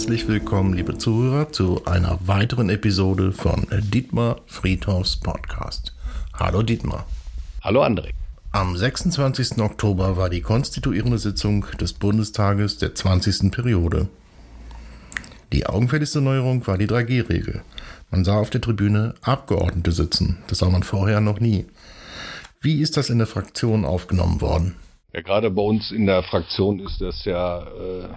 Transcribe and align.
Herzlich 0.00 0.28
willkommen, 0.28 0.72
liebe 0.72 0.96
Zuhörer, 0.96 1.52
zu 1.52 1.84
einer 1.84 2.18
weiteren 2.26 2.70
Episode 2.70 3.32
von 3.32 3.66
Dietmar 3.70 4.40
Friedhofs 4.46 5.18
Podcast. 5.18 5.94
Hallo 6.32 6.62
Dietmar. 6.62 7.04
Hallo 7.60 7.84
André. 7.84 8.12
Am 8.50 8.78
26. 8.78 9.58
Oktober 9.58 10.16
war 10.16 10.30
die 10.30 10.40
konstituierende 10.40 11.18
Sitzung 11.18 11.66
des 11.78 11.92
Bundestages 11.92 12.78
der 12.78 12.94
20. 12.94 13.52
Periode. 13.52 14.08
Die 15.52 15.66
augenfälligste 15.66 16.22
Neuerung 16.22 16.66
war 16.66 16.78
die 16.78 16.86
3G-Regel. 16.86 17.60
Man 18.10 18.24
sah 18.24 18.38
auf 18.38 18.48
der 18.48 18.62
Tribüne 18.62 19.12
Abgeordnete 19.20 19.92
sitzen. 19.92 20.38
Das 20.46 20.60
sah 20.60 20.70
man 20.70 20.82
vorher 20.82 21.20
noch 21.20 21.40
nie. 21.40 21.66
Wie 22.62 22.80
ist 22.80 22.96
das 22.96 23.10
in 23.10 23.18
der 23.18 23.26
Fraktion 23.26 23.84
aufgenommen 23.84 24.40
worden? 24.40 24.76
Ja, 25.12 25.20
gerade 25.20 25.50
bei 25.50 25.62
uns 25.62 25.90
in 25.90 26.06
der 26.06 26.22
Fraktion 26.22 26.80
ist 26.80 27.02
das 27.02 27.26
ja 27.26 27.64
äh, 27.64 28.08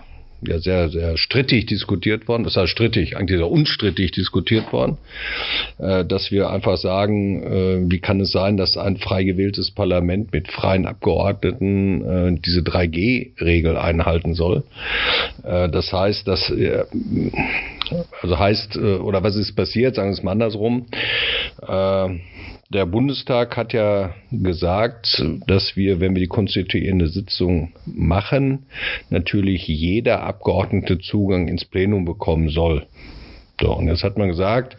ja 0.48 0.60
sehr, 0.60 0.90
sehr 0.90 1.18
strittig 1.18 1.66
diskutiert 1.66 2.28
worden. 2.28 2.44
Das 2.44 2.56
heißt 2.56 2.72
strittig, 2.72 3.18
eigentlich 3.18 3.38
sehr 3.38 3.50
unstrittig 3.50 4.12
diskutiert 4.12 4.72
worden, 4.72 4.98
äh, 5.80 6.06
dass 6.06 6.32
wir 6.32 6.50
einfach 6.50 6.78
sagen, 6.78 7.44
äh, 7.44 7.92
wie 7.92 8.00
kann 8.00 8.20
es 8.20 8.32
sein, 8.32 8.58
dass 8.58 8.78
ein 8.78 8.98
frei 8.98 9.24
gewähltes 9.24 9.72
Parlament 9.72 10.32
mit 10.34 10.52
freien 10.52 10.86
Abgeordneten 10.86 12.02
äh, 12.04 12.40
diese 12.40 12.62
3G-Regel 12.62 13.78
einhalten 13.78 14.34
soll. 14.34 14.64
Das 15.44 15.92
heißt, 15.92 16.28
dass 16.28 16.52
also 18.22 18.40
heißt, 18.40 18.78
oder 18.78 19.24
was 19.24 19.36
ist 19.36 19.56
passiert, 19.56 19.96
sagen 19.96 20.10
wir 20.10 20.14
es 20.14 20.24
mal 20.24 20.32
andersrum. 20.32 20.86
Der 22.74 22.88
Bundestag 22.88 23.56
hat 23.56 23.72
ja 23.72 24.16
gesagt, 24.32 25.24
dass 25.46 25.76
wir, 25.76 26.00
wenn 26.00 26.16
wir 26.16 26.22
die 26.22 26.28
konstituierende 26.28 27.08
Sitzung 27.08 27.72
machen, 27.86 28.66
natürlich 29.12 29.68
jeder 29.68 30.24
Abgeordnete 30.24 30.98
Zugang 30.98 31.48
ins 31.48 31.66
Plenum 31.66 32.04
bekommen 32.04 32.50
soll. 32.50 32.88
So, 33.62 33.76
und 33.76 33.88
jetzt 33.88 34.04
hat 34.04 34.18
man 34.18 34.28
gesagt, 34.28 34.76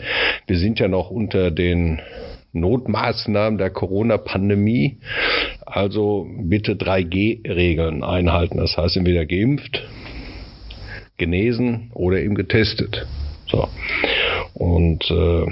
wir 0.48 0.58
sind 0.58 0.80
ja 0.80 0.88
noch 0.88 1.10
unter 1.10 1.52
den 1.52 2.00
Notmaßnahmen 2.52 3.58
der 3.58 3.70
Corona-Pandemie. 3.70 4.98
Also 5.64 6.26
bitte 6.36 6.74
3G-Regeln 6.74 8.02
einhalten. 8.02 8.58
Das 8.58 8.76
heißt, 8.76 8.96
entweder 8.96 9.24
geimpft, 9.24 9.84
genesen 11.16 11.92
oder 11.94 12.18
eben 12.18 12.34
getestet. 12.34 13.06
So. 13.46 13.68
Und 14.54 15.08
äh, 15.12 15.46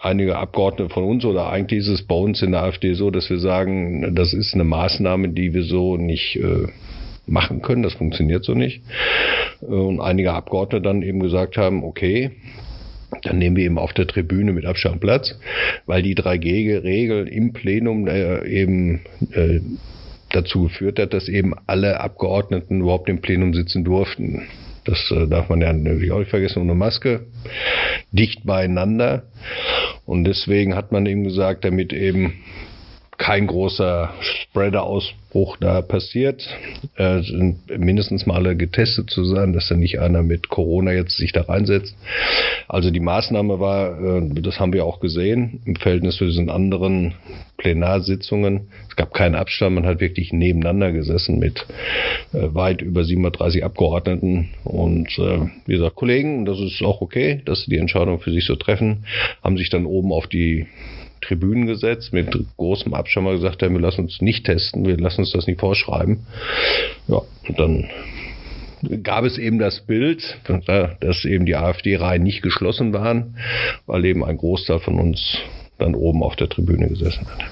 einige 0.00 0.36
Abgeordnete 0.36 0.92
von 0.92 1.04
uns 1.04 1.24
oder 1.24 1.50
eigentlich 1.50 1.80
ist 1.80 1.88
es 1.88 2.02
bei 2.02 2.14
uns 2.14 2.42
in 2.42 2.52
der 2.52 2.62
AfD 2.62 2.94
so, 2.94 3.10
dass 3.10 3.28
wir 3.30 3.38
sagen, 3.38 4.14
das 4.14 4.32
ist 4.32 4.54
eine 4.54 4.64
Maßnahme, 4.64 5.30
die 5.30 5.54
wir 5.54 5.64
so 5.64 5.96
nicht 5.96 6.36
äh, 6.36 6.68
machen 7.26 7.62
können, 7.62 7.82
das 7.82 7.94
funktioniert 7.94 8.44
so 8.44 8.54
nicht. 8.54 8.82
Und 9.60 10.00
einige 10.00 10.32
Abgeordnete 10.32 10.82
dann 10.82 11.02
eben 11.02 11.20
gesagt 11.20 11.56
haben, 11.56 11.82
okay, 11.82 12.30
dann 13.22 13.38
nehmen 13.38 13.56
wir 13.56 13.64
eben 13.64 13.78
auf 13.78 13.92
der 13.92 14.06
Tribüne 14.06 14.52
mit 14.52 14.66
Abstand 14.66 15.00
Platz, 15.00 15.38
weil 15.86 16.02
die 16.02 16.14
3G-Regel 16.14 17.26
im 17.26 17.52
Plenum 17.52 18.06
äh, 18.06 18.46
eben 18.46 19.00
äh, 19.32 19.60
dazu 20.30 20.64
geführt 20.64 20.98
hat, 20.98 21.14
dass 21.14 21.28
eben 21.28 21.54
alle 21.66 22.00
Abgeordneten 22.00 22.82
überhaupt 22.82 23.08
im 23.08 23.20
Plenum 23.20 23.54
sitzen 23.54 23.82
durften. 23.82 24.42
Das 24.88 25.10
äh, 25.10 25.26
darf 25.26 25.50
man 25.50 25.60
ja 25.60 25.70
natürlich 25.70 26.12
auch 26.12 26.18
nicht 26.18 26.30
vergessen, 26.30 26.62
ohne 26.62 26.74
Maske, 26.74 27.26
dicht 28.10 28.46
beieinander. 28.46 29.24
Und 30.06 30.24
deswegen 30.24 30.74
hat 30.74 30.92
man 30.92 31.04
eben 31.04 31.24
gesagt, 31.24 31.66
damit 31.66 31.92
eben 31.92 32.32
kein 33.18 33.48
großer 33.48 34.10
Spreader-Ausbruch 34.20 35.56
da 35.58 35.82
passiert, 35.82 36.48
äh, 36.96 37.20
sind 37.20 37.58
mindestens 37.76 38.26
mal 38.26 38.36
alle 38.36 38.56
getestet 38.56 39.10
zu 39.10 39.24
sein, 39.24 39.52
dass 39.52 39.68
da 39.68 39.74
nicht 39.74 39.98
einer 39.98 40.22
mit 40.22 40.48
Corona 40.48 40.92
jetzt 40.92 41.16
sich 41.16 41.32
da 41.32 41.42
reinsetzt. 41.42 41.96
Also 42.68 42.90
die 42.90 43.00
Maßnahme 43.00 43.58
war, 43.58 44.00
äh, 44.00 44.40
das 44.40 44.60
haben 44.60 44.72
wir 44.72 44.84
auch 44.84 45.00
gesehen, 45.00 45.60
im 45.64 45.74
Verhältnis 45.74 46.16
zu 46.16 46.26
diesen 46.26 46.48
anderen 46.48 47.14
Plenarsitzungen. 47.56 48.68
Es 48.88 48.94
gab 48.94 49.12
keinen 49.12 49.34
Abstand, 49.34 49.74
man 49.74 49.86
hat 49.86 50.00
wirklich 50.00 50.32
nebeneinander 50.32 50.92
gesessen 50.92 51.40
mit 51.40 51.66
äh, 52.32 52.54
weit 52.54 52.82
über 52.82 53.04
37 53.04 53.64
Abgeordneten. 53.64 54.50
Und 54.62 55.18
äh, 55.18 55.40
wie 55.66 55.72
gesagt, 55.72 55.96
Kollegen, 55.96 56.44
das 56.44 56.60
ist 56.60 56.80
auch 56.82 57.00
okay, 57.00 57.42
dass 57.44 57.62
sie 57.62 57.72
die 57.72 57.78
Entscheidung 57.78 58.20
für 58.20 58.32
sich 58.32 58.46
so 58.46 58.54
treffen, 58.54 59.04
haben 59.42 59.58
sich 59.58 59.70
dann 59.70 59.86
oben 59.86 60.12
auf 60.12 60.28
die 60.28 60.66
Tribünen 61.28 61.66
gesetzt, 61.66 62.12
mit 62.12 62.36
großem 62.56 62.90
mal 62.90 63.02
gesagt 63.02 63.62
haben, 63.62 63.74
wir 63.74 63.80
lassen 63.80 64.02
uns 64.02 64.20
nicht 64.20 64.46
testen, 64.46 64.86
wir 64.86 64.96
lassen 64.96 65.20
uns 65.20 65.32
das 65.32 65.46
nicht 65.46 65.60
vorschreiben. 65.60 66.26
Ja, 67.06 67.20
und 67.48 67.58
dann 67.58 67.88
gab 69.02 69.24
es 69.24 69.38
eben 69.38 69.58
das 69.58 69.80
Bild, 69.80 70.38
dass 71.00 71.24
eben 71.24 71.46
die 71.46 71.56
AfD-Reihen 71.56 72.22
nicht 72.22 72.42
geschlossen 72.42 72.92
waren, 72.92 73.36
weil 73.86 74.04
eben 74.04 74.24
ein 74.24 74.38
Großteil 74.38 74.80
von 74.80 74.98
uns 74.98 75.38
dann 75.78 75.94
oben 75.94 76.22
auf 76.22 76.36
der 76.36 76.48
Tribüne 76.48 76.88
gesessen 76.88 77.26
hat. 77.26 77.44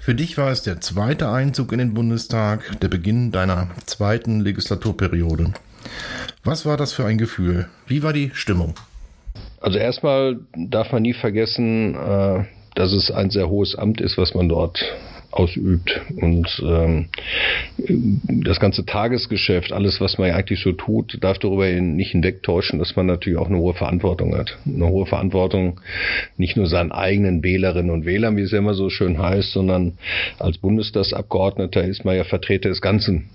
Für 0.00 0.14
dich 0.14 0.36
war 0.36 0.50
es 0.50 0.62
der 0.62 0.80
zweite 0.80 1.28
Einzug 1.28 1.72
in 1.72 1.78
den 1.78 1.94
Bundestag, 1.94 2.80
der 2.80 2.88
Beginn 2.88 3.30
deiner 3.30 3.68
zweiten 3.86 4.40
Legislaturperiode. 4.40 5.52
Was 6.42 6.66
war 6.66 6.76
das 6.76 6.92
für 6.92 7.04
ein 7.04 7.18
Gefühl? 7.18 7.68
Wie 7.86 8.02
war 8.02 8.12
die 8.12 8.30
Stimmung? 8.34 8.74
Also 9.60 9.78
erstmal 9.78 10.40
darf 10.56 10.90
man 10.90 11.02
nie 11.02 11.12
vergessen, 11.12 11.94
äh, 11.94 12.44
dass 12.74 12.92
es 12.92 13.10
ein 13.10 13.30
sehr 13.30 13.48
hohes 13.48 13.74
Amt 13.76 14.00
ist, 14.00 14.18
was 14.18 14.34
man 14.34 14.48
dort 14.48 14.82
ausübt. 15.32 16.00
Und 16.20 16.62
ähm, 16.64 17.08
das 18.44 18.60
ganze 18.60 18.84
Tagesgeschäft, 18.84 19.72
alles, 19.72 20.00
was 20.00 20.18
man 20.18 20.30
eigentlich 20.30 20.60
so 20.60 20.72
tut, 20.72 21.18
darf 21.20 21.38
darüber 21.38 21.66
nicht 21.68 22.12
hinwegtäuschen, 22.12 22.78
dass 22.78 22.94
man 22.96 23.06
natürlich 23.06 23.38
auch 23.38 23.48
eine 23.48 23.58
hohe 23.58 23.74
Verantwortung 23.74 24.36
hat. 24.36 24.58
Eine 24.66 24.88
hohe 24.88 25.06
Verantwortung 25.06 25.80
nicht 26.36 26.56
nur 26.56 26.66
seinen 26.66 26.92
eigenen 26.92 27.42
Wählerinnen 27.42 27.90
und 27.90 28.04
Wählern, 28.04 28.36
wie 28.36 28.42
es 28.42 28.52
ja 28.52 28.58
immer 28.58 28.74
so 28.74 28.90
schön 28.90 29.18
heißt, 29.18 29.52
sondern 29.52 29.98
als 30.38 30.58
Bundestagsabgeordneter 30.58 31.82
ist 31.82 32.04
man 32.04 32.16
ja 32.16 32.24
Vertreter 32.24 32.68
des 32.68 32.82
ganzen 32.82 33.30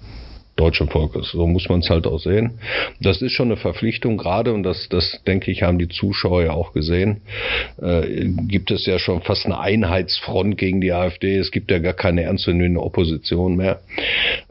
deutschen 0.58 0.90
Volkes. 0.90 1.32
So 1.32 1.48
muss 1.48 1.70
man 1.70 1.80
es 1.80 1.90
halt 1.90 2.06
auch 2.06 2.20
sehen. 2.20 2.60
Das 3.00 3.22
ist 3.22 3.32
schon 3.32 3.48
eine 3.48 3.58
Verpflichtung 3.58 4.18
gerade 4.18 4.54
und 4.54 4.64
das, 4.64 4.90
das 4.90 5.22
denke 5.26 5.52
ich, 5.52 5.64
haben 5.64 5.80
die 5.80 5.88
Zuschauer 5.88 6.44
ja 6.44 6.52
auch 6.52 6.74
gesehen. 6.74 7.22
Äh, 7.82 8.26
gibt 8.48 8.72
es 8.72 8.86
ja 8.86 9.00
schon 9.00 9.22
fast 9.22 9.46
eine 9.46 9.60
Einheitsfront 9.60 10.58
gegen 10.58 10.82
die 10.82 10.92
AfD. 10.92 11.38
Es 11.38 11.52
gibt 11.52 11.72
ja 11.72 11.80
gar 11.80 11.94
keine 11.94 12.24
ernstzunehmende 12.24 12.82
Opposition 12.82 13.56
mehr. 13.56 13.80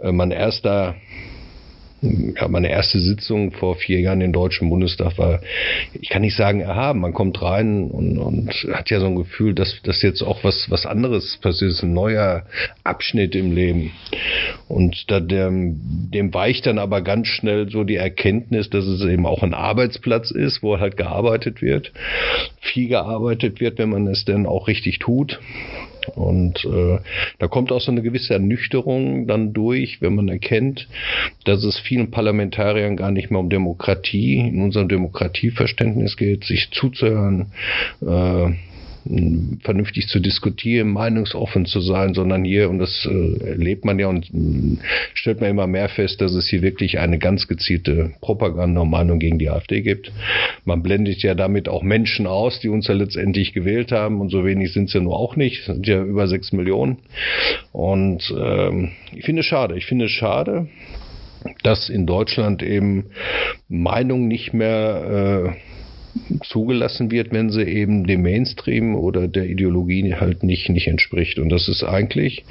Äh, 0.01 0.13
mein 0.13 0.31
erster 0.31 0.95
ja, 2.03 2.47
meine 2.49 2.71
erste 2.71 3.01
Sitzung 3.01 3.53
vor 3.53 3.77
vier 3.77 4.01
Jahren 4.01 4.21
im 4.21 4.33
Deutschen 4.33 4.69
Bundestag 4.69 5.17
war, 5.19 5.41
ich 5.95 6.11
kann 6.11 6.23
nicht 6.23 6.37
sagen 6.37 6.61
erhaben. 6.61 7.01
Man 7.01 7.15
kommt 7.15 7.41
rein 7.41 7.91
und, 7.91 8.19
und 8.19 8.51
hat 8.73 8.91
ja 8.91 9.01
so 9.01 9.07
ein 9.07 9.17
Gefühl, 9.17 9.55
dass 9.55 9.81
das 9.83 10.03
jetzt 10.03 10.23
auch 10.23 10.45
was, 10.45 10.71
was 10.71 10.85
anderes 10.85 11.39
passiert 11.39 11.71
ist, 11.71 11.83
ein 11.83 11.95
neuer 11.95 12.45
Abschnitt 12.85 13.35
im 13.35 13.53
Leben. 13.53 13.93
Und 14.69 15.11
da 15.11 15.21
dem, 15.21 16.11
dem 16.13 16.35
weicht 16.35 16.67
dann 16.67 16.79
aber 16.79 17.01
ganz 17.01 17.29
schnell 17.29 17.71
so 17.71 17.83
die 17.85 17.97
Erkenntnis, 17.97 18.69
dass 18.69 18.85
es 18.85 19.03
eben 19.05 19.27
auch 19.27 19.43
ein 19.43 19.55
Arbeitsplatz 19.55 20.31
ist, 20.31 20.63
wo 20.63 20.79
halt 20.79 20.97
gearbeitet 20.97 21.63
wird, 21.63 21.93
viel 22.61 22.89
gearbeitet 22.89 23.61
wird, 23.61 23.79
wenn 23.79 23.91
man 23.91 24.07
es 24.07 24.25
denn 24.25 24.47
auch 24.47 24.69
richtig 24.69 24.99
tut. 24.99 25.41
Und 26.15 26.65
äh, 26.65 26.99
da 27.39 27.49
kommt 27.49 27.73
auch 27.73 27.81
so 27.81 27.91
eine 27.91 28.03
gewisse 28.03 28.35
Ernüchterung 28.35 29.27
dann 29.27 29.53
durch, 29.53 30.01
wenn 30.01 30.15
man 30.15 30.29
erkennt, 30.29 30.89
dass 31.45 31.65
es 31.65 31.79
vielen 31.79 32.11
Parlamentariern 32.11 32.97
gar 32.97 33.11
nicht 33.11 33.31
mehr 33.31 33.41
um 33.41 33.51
Demokratie 33.51 34.39
in 34.39 34.63
unserem 34.63 34.89
Demokratieverständnis 34.89 36.17
geht, 36.17 36.45
sich 36.45 36.71
zuzuhören, 36.71 37.53
äh, 38.03 38.53
vernünftig 39.63 40.09
zu 40.09 40.21
diskutieren, 40.21 40.93
meinungsoffen 40.93 41.67
zu 41.67 41.81
sein, 41.81 42.15
sondern 42.15 42.45
hier, 42.45 42.71
und 42.71 42.79
das 42.79 43.09
äh, 43.11 43.51
erlebt 43.51 43.85
man 43.85 43.99
ja 43.99 44.09
und 44.09 44.27
äh, 44.33 44.79
stellt 45.15 45.41
man 45.41 45.51
immer 45.51 45.67
mehr 45.67 45.89
fest, 45.89 46.21
dass 46.21 46.35
es 46.35 46.49
hier 46.49 46.63
wirklich 46.63 46.99
eine 46.99 47.19
ganz 47.19 47.49
gezielte 47.49 48.13
Propaganda 48.21 48.81
und 48.81 48.91
Meinung 48.91 49.19
gegen 49.19 49.39
die 49.39 49.51
AfD 49.51 49.83
gibt. 49.83 50.13
Man 50.65 50.83
blendet 50.83 51.23
ja 51.23 51.35
damit 51.35 51.69
auch 51.69 51.83
Menschen 51.83 52.27
aus, 52.27 52.61
die 52.61 52.69
uns 52.69 52.89
ja 52.89 52.95
letztendlich 52.95 53.53
gewählt 53.53 53.93
haben 53.93 54.21
und 54.21 54.31
so 54.31 54.45
wenig 54.45 54.73
sind 54.73 54.89
es 54.89 54.95
ja 54.95 55.01
nur 55.01 55.17
auch 55.17 55.37
nicht, 55.37 55.65
sind 55.65 55.87
ja 55.87 56.03
über 56.03 56.27
sechs 56.29 56.53
Millionen. 56.53 56.99
Und 57.73 58.35
ähm, 58.39 58.91
ich 59.15 59.25
finde 59.25 59.41
es 59.41 59.47
schade, 59.47 59.77
ich 59.77 59.87
finde 59.87 60.07
es 60.07 60.11
schade, 60.11 60.69
dass 61.63 61.89
in 61.89 62.07
Deutschland 62.07 62.63
eben 62.63 63.07
Meinung 63.69 64.29
nicht 64.29 64.53
mehr 64.53 65.55
äh, 65.55 65.77
zugelassen 66.45 67.11
wird, 67.11 67.33
wenn 67.33 67.51
sie 67.51 67.63
eben 67.63 68.07
dem 68.07 68.23
Mainstream 68.23 68.95
oder 68.95 69.29
der 69.29 69.49
Ideologie 69.49 70.15
halt 70.15 70.43
nicht, 70.43 70.69
nicht 70.69 70.87
entspricht. 70.87 71.39
Und 71.39 71.49
das 71.49 71.69
ist 71.69 71.83
eigentlich 71.83 72.45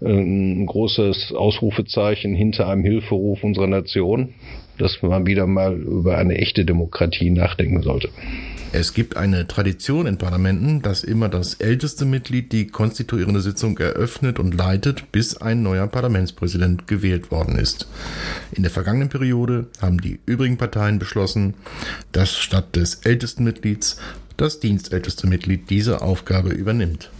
äh, 0.00 0.06
ein 0.06 0.66
großes 0.66 1.32
Ausrufezeichen 1.32 2.34
hinter 2.34 2.68
einem 2.68 2.84
Hilferuf 2.84 3.44
unserer 3.44 3.66
Nation, 3.66 4.34
dass 4.78 5.02
man 5.02 5.26
wieder 5.26 5.46
mal 5.46 5.76
über 5.76 6.18
eine 6.18 6.38
echte 6.38 6.64
Demokratie 6.64 7.30
nachdenken 7.30 7.82
sollte. 7.82 8.08
Es 8.72 8.94
gibt 8.94 9.16
eine 9.16 9.48
Tradition 9.48 10.06
in 10.06 10.16
Parlamenten, 10.16 10.80
dass 10.80 11.02
immer 11.02 11.28
das 11.28 11.54
älteste 11.54 12.04
Mitglied 12.04 12.52
die 12.52 12.68
konstituierende 12.68 13.40
Sitzung 13.40 13.76
eröffnet 13.78 14.38
und 14.38 14.54
leitet, 14.54 15.10
bis 15.10 15.36
ein 15.36 15.64
neuer 15.64 15.88
Parlamentspräsident 15.88 16.86
gewählt 16.86 17.32
worden 17.32 17.58
ist. 17.58 17.88
In 18.52 18.62
der 18.62 18.70
vergangenen 18.70 19.08
Periode 19.08 19.66
haben 19.82 20.00
die 20.00 20.20
übrigen 20.24 20.56
Parteien 20.56 21.00
beschlossen, 21.00 21.54
dass 22.12 22.36
statt 22.36 22.76
des 22.76 23.00
ältesten 23.02 23.42
Mitglieds 23.42 23.96
das 24.36 24.60
dienstälteste 24.60 25.26
Mitglied 25.26 25.68
diese 25.68 26.00
Aufgabe 26.00 26.50
übernimmt. 26.50 27.10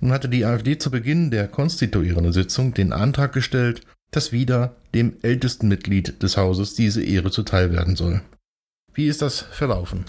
Nun 0.00 0.12
hatte 0.12 0.30
die 0.30 0.46
AfD 0.46 0.78
zu 0.78 0.90
Beginn 0.90 1.30
der 1.30 1.48
konstituierenden 1.48 2.32
Sitzung 2.32 2.72
den 2.72 2.94
Antrag 2.94 3.34
gestellt, 3.34 3.82
dass 4.10 4.32
wieder 4.32 4.74
dem 4.94 5.16
ältesten 5.20 5.68
Mitglied 5.68 6.22
des 6.22 6.38
Hauses 6.38 6.72
diese 6.72 7.02
Ehre 7.02 7.30
zuteil 7.30 7.72
werden 7.72 7.94
soll. 7.94 8.22
Wie 8.94 9.08
ist 9.08 9.20
das 9.20 9.40
verlaufen? 9.40 10.06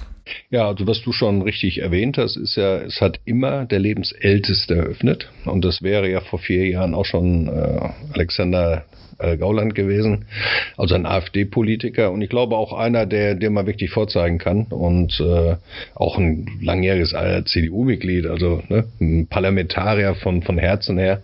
Ja, 0.50 0.68
also 0.68 0.88
was 0.88 1.02
du 1.02 1.12
schon 1.12 1.42
richtig 1.42 1.80
erwähnt 1.82 2.18
hast, 2.18 2.36
ist 2.36 2.56
ja, 2.56 2.78
es 2.78 3.02
hat 3.02 3.20
immer 3.26 3.66
der 3.66 3.80
Lebensälteste 3.80 4.76
eröffnet. 4.76 5.30
Und 5.46 5.64
das 5.66 5.82
wäre 5.82 6.10
ja 6.10 6.22
vor 6.22 6.40
vier 6.40 6.68
Jahren 6.68 6.94
auch 6.94 7.06
schon 7.06 7.48
äh, 7.48 7.90
Alexander 8.14 8.86
äh, 9.20 9.38
Gauland 9.38 9.76
gewesen, 9.76 10.26
also 10.78 10.96
ein 10.96 11.06
AfD-Politiker 11.06 12.12
und 12.12 12.22
ich 12.22 12.30
glaube 12.30 12.56
auch 12.56 12.74
einer, 12.74 13.06
der, 13.06 13.36
der 13.36 13.50
man 13.50 13.66
wirklich 13.66 13.90
vorzeigen 13.90 14.38
kann 14.38 14.68
und 14.70 15.20
äh, 15.20 15.56
auch 15.96 16.18
ein 16.18 16.48
langjähriges 16.62 17.14
äh, 17.14 17.44
CDU-Mitglied, 17.44 18.28
also 18.28 18.62
ne, 18.70 18.86
ein 19.00 19.28
Parlamentarier 19.28 20.16
von, 20.16 20.44
von 20.44 20.58
Herzen 20.58 20.98
her. 20.98 21.22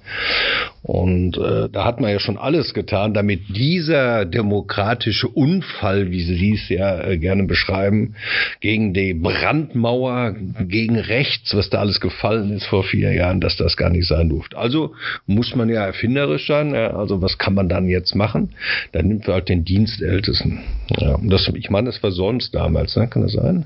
Und 0.83 1.37
äh, 1.37 1.69
da 1.69 1.85
hat 1.85 2.01
man 2.01 2.11
ja 2.11 2.19
schon 2.19 2.37
alles 2.37 2.73
getan, 2.73 3.13
damit 3.13 3.55
dieser 3.55 4.25
demokratische 4.25 5.29
Unfall, 5.29 6.11
wie 6.11 6.21
Sie 6.21 6.53
es 6.53 6.67
ja 6.67 7.01
äh, 7.01 7.17
gerne 7.17 7.45
beschreiben, 7.45 8.15
gegen 8.59 8.93
die 8.93 9.13
Brandmauer, 9.13 10.35
gegen 10.59 10.99
rechts, 10.99 11.55
was 11.55 11.69
da 11.69 11.79
alles 11.79 12.01
gefallen 12.01 12.51
ist 12.51 12.65
vor 12.65 12.83
vier 12.83 13.13
Jahren, 13.13 13.39
dass 13.39 13.55
das 13.55 13.77
gar 13.77 13.89
nicht 13.89 14.07
sein 14.07 14.27
durfte. 14.27 14.57
Also 14.57 14.93
muss 15.25 15.55
man 15.55 15.69
ja 15.69 15.85
erfinderisch 15.85 16.47
sein. 16.47 16.75
Ja, 16.75 16.97
also 16.97 17.21
was 17.21 17.37
kann 17.37 17.53
man 17.53 17.69
dann 17.69 17.87
jetzt 17.87 18.13
machen? 18.13 18.49
Dann 18.91 19.07
nimmt 19.07 19.25
man 19.25 19.35
halt 19.35 19.47
den 19.47 19.63
Dienstältesten. 19.63 20.59
Ja, 20.99 21.15
und 21.15 21.29
das, 21.29 21.49
ich 21.55 21.69
meine, 21.69 21.85
das 21.85 22.03
war 22.03 22.11
sonst 22.11 22.53
damals, 22.53 22.97
ne? 22.97 23.07
kann 23.07 23.21
das 23.21 23.31
sein? 23.31 23.65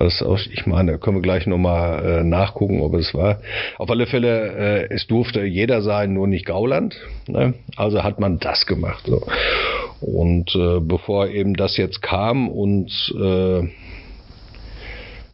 Was 0.00 0.22
auch, 0.22 0.38
ich 0.50 0.64
meine, 0.64 0.96
können 0.96 1.18
wir 1.18 1.22
gleich 1.22 1.46
nochmal 1.46 2.20
äh, 2.20 2.24
nachgucken, 2.24 2.80
ob 2.80 2.94
es 2.94 3.12
war. 3.12 3.40
Auf 3.76 3.90
alle 3.90 4.06
Fälle, 4.06 4.88
äh, 4.88 4.94
es 4.94 5.06
durfte 5.06 5.44
jeder 5.44 5.82
sein, 5.82 6.14
nur 6.14 6.26
nicht 6.26 6.46
Gauland. 6.46 6.96
Ne? 7.28 7.52
Also 7.76 8.02
hat 8.02 8.18
man 8.18 8.38
das 8.38 8.64
gemacht. 8.64 9.04
So. 9.04 9.20
Und 10.00 10.56
äh, 10.56 10.80
bevor 10.80 11.28
eben 11.28 11.52
das 11.52 11.76
jetzt 11.76 12.00
kam 12.00 12.48
und 12.48 12.90
äh, 13.14 13.68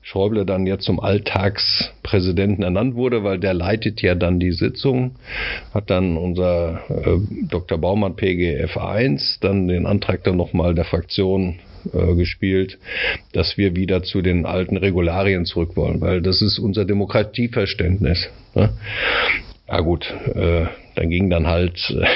Schäuble 0.06 0.46
dann 0.46 0.68
jetzt 0.68 0.84
zum 0.84 1.00
Alltagspräsidenten 1.00 2.62
ernannt 2.62 2.94
wurde, 2.94 3.24
weil 3.24 3.40
der 3.40 3.54
leitet 3.54 4.02
ja 4.02 4.14
dann 4.14 4.38
die 4.38 4.52
Sitzung, 4.52 5.16
hat 5.74 5.90
dann 5.90 6.16
unser 6.16 6.80
äh, 6.88 7.18
Dr. 7.48 7.76
Baumann 7.78 8.14
PGF 8.14 8.76
1 8.76 9.40
dann 9.40 9.66
den 9.66 9.84
Antrag 9.84 10.22
dann 10.22 10.36
nochmal 10.36 10.76
der 10.76 10.84
Fraktion 10.84 11.58
äh, 11.92 12.14
gespielt, 12.14 12.78
dass 13.32 13.58
wir 13.58 13.74
wieder 13.74 14.04
zu 14.04 14.22
den 14.22 14.46
alten 14.46 14.76
Regularien 14.76 15.44
zurück 15.44 15.76
wollen, 15.76 16.00
weil 16.00 16.22
das 16.22 16.40
ist 16.40 16.60
unser 16.60 16.84
Demokratieverständnis. 16.84 18.28
Ne? 18.54 18.70
Ja 19.66 19.80
gut, 19.80 20.14
äh, 20.36 20.66
dann 20.96 21.10
ging 21.10 21.30
dann 21.30 21.46
halt, 21.46 21.78
äh, 21.90 22.06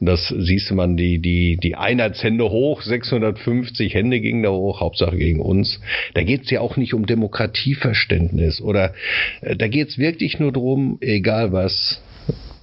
das 0.00 0.28
siehst 0.28 0.72
man, 0.72 0.96
die, 0.96 1.18
die, 1.20 1.56
die 1.56 1.76
Einheitshände 1.76 2.44
hoch, 2.50 2.82
650 2.82 3.94
Hände 3.94 4.20
gingen 4.20 4.42
da 4.42 4.50
hoch, 4.50 4.80
Hauptsache 4.80 5.16
gegen 5.16 5.40
uns. 5.40 5.80
Da 6.14 6.22
geht's 6.22 6.50
ja 6.50 6.60
auch 6.60 6.76
nicht 6.76 6.94
um 6.94 7.06
Demokratieverständnis 7.06 8.60
oder 8.60 8.94
äh, 9.42 9.56
da 9.56 9.68
geht's 9.68 9.98
wirklich 9.98 10.38
nur 10.40 10.52
drum, 10.52 10.98
egal 11.00 11.52
was, 11.52 12.02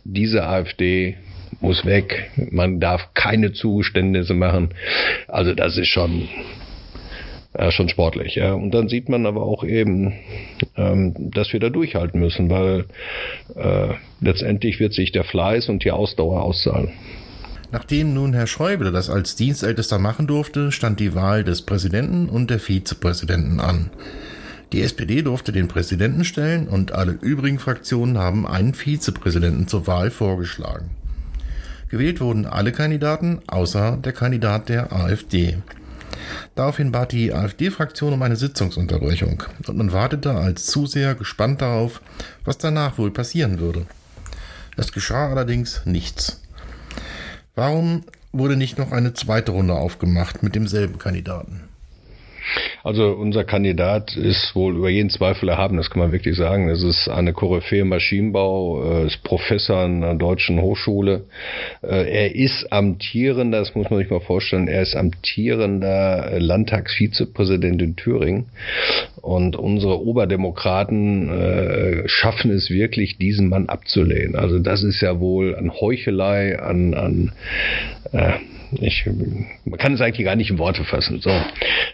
diese 0.03 0.43
AfD 0.43 1.15
muss 1.59 1.85
weg, 1.85 2.31
man 2.49 2.79
darf 2.79 3.13
keine 3.13 3.53
Zugeständnisse 3.53 4.33
machen. 4.33 4.69
Also 5.27 5.53
das 5.53 5.77
ist 5.77 5.89
schon, 5.89 6.27
ja, 7.57 7.71
schon 7.71 7.89
sportlich. 7.89 8.35
Ja. 8.35 8.53
Und 8.53 8.71
dann 8.71 8.87
sieht 8.87 9.09
man 9.09 9.25
aber 9.25 9.43
auch 9.43 9.63
eben, 9.63 10.13
ähm, 10.77 11.13
dass 11.31 11.51
wir 11.53 11.59
da 11.59 11.69
durchhalten 11.69 12.19
müssen, 12.19 12.49
weil 12.49 12.85
äh, 13.55 13.93
letztendlich 14.21 14.79
wird 14.79 14.93
sich 14.93 15.11
der 15.11 15.23
Fleiß 15.23 15.69
und 15.69 15.83
die 15.83 15.91
Ausdauer 15.91 16.41
auszahlen. 16.43 16.91
Nachdem 17.71 18.13
nun 18.13 18.33
Herr 18.33 18.47
Schäuble 18.47 18.91
das 18.91 19.09
als 19.09 19.35
Dienstältester 19.35 19.97
machen 19.97 20.27
durfte, 20.27 20.71
stand 20.71 20.99
die 20.99 21.15
Wahl 21.15 21.43
des 21.43 21.61
Präsidenten 21.61 22.27
und 22.27 22.49
der 22.49 22.59
Vizepräsidenten 22.59 23.59
an. 23.61 23.89
Die 24.73 24.81
SPD 24.81 25.21
durfte 25.21 25.51
den 25.51 25.67
Präsidenten 25.67 26.23
stellen 26.23 26.67
und 26.67 26.93
alle 26.93 27.11
übrigen 27.11 27.59
Fraktionen 27.59 28.17
haben 28.17 28.47
einen 28.47 28.73
Vizepräsidenten 28.73 29.67
zur 29.67 29.87
Wahl 29.87 30.11
vorgeschlagen. 30.11 30.91
Gewählt 31.89 32.21
wurden 32.21 32.45
alle 32.45 32.71
Kandidaten 32.71 33.41
außer 33.47 33.97
der 34.01 34.13
Kandidat 34.13 34.69
der 34.69 34.93
AfD. 34.93 35.57
Daraufhin 36.55 36.91
bat 36.91 37.11
die 37.11 37.33
AfD-Fraktion 37.33 38.13
um 38.13 38.21
eine 38.21 38.35
Sitzungsunterbrechung 38.35 39.43
und 39.67 39.77
man 39.77 39.91
wartete 39.91 40.31
als 40.31 40.65
Zuseher 40.65 41.15
gespannt 41.15 41.61
darauf, 41.61 42.01
was 42.43 42.57
danach 42.57 42.97
wohl 42.97 43.11
passieren 43.11 43.59
würde. 43.59 43.85
Es 44.77 44.91
geschah 44.91 45.29
allerdings 45.29 45.85
nichts. 45.85 46.41
Warum 47.55 48.03
wurde 48.31 48.55
nicht 48.55 48.77
noch 48.77 48.91
eine 48.91 49.13
zweite 49.13 49.51
Runde 49.51 49.73
aufgemacht 49.73 50.43
mit 50.43 50.55
demselben 50.55 50.97
Kandidaten? 50.97 51.70
Also 52.83 53.11
unser 53.11 53.43
Kandidat 53.43 54.15
ist 54.15 54.55
wohl 54.55 54.75
über 54.75 54.89
jeden 54.89 55.09
Zweifel 55.09 55.49
erhaben, 55.49 55.77
das 55.77 55.89
kann 55.89 55.99
man 55.99 56.11
wirklich 56.11 56.35
sagen. 56.35 56.69
Es 56.69 56.81
ist 56.81 57.07
eine 57.07 57.33
Koryphäe 57.33 57.81
im 57.81 57.89
Maschinenbau, 57.89 59.03
äh, 59.03 59.07
ist 59.07 59.23
Professor 59.23 59.77
an 59.77 60.03
einer 60.03 60.15
deutschen 60.15 60.61
Hochschule. 60.61 61.25
Äh, 61.83 62.09
er 62.09 62.35
ist 62.35 62.71
amtierender, 62.71 63.59
das 63.59 63.75
muss 63.75 63.89
man 63.89 63.99
sich 63.99 64.09
mal 64.09 64.19
vorstellen, 64.19 64.67
er 64.67 64.81
ist 64.81 64.95
amtierender 64.95 66.39
Landtagsvizepräsident 66.39 67.81
in 67.81 67.95
Thüringen. 67.95 68.47
Und 69.21 69.55
unsere 69.55 70.01
Oberdemokraten 70.01 71.29
äh, 71.29 72.07
schaffen 72.07 72.49
es 72.49 72.71
wirklich, 72.71 73.17
diesen 73.17 73.49
Mann 73.49 73.69
abzulehnen. 73.69 74.35
Also 74.35 74.57
das 74.57 74.83
ist 74.83 75.01
ja 75.01 75.19
wohl 75.19 75.55
an 75.55 75.71
Heuchelei, 75.71 76.59
an, 76.59 76.95
an 76.95 77.31
äh, 78.11 78.39
ich, 78.79 79.05
man 79.65 79.77
kann 79.77 79.93
es 79.93 80.01
eigentlich 80.01 80.25
gar 80.25 80.35
nicht 80.35 80.49
in 80.49 80.57
Worte 80.57 80.83
fassen. 80.83 81.19
So, 81.21 81.29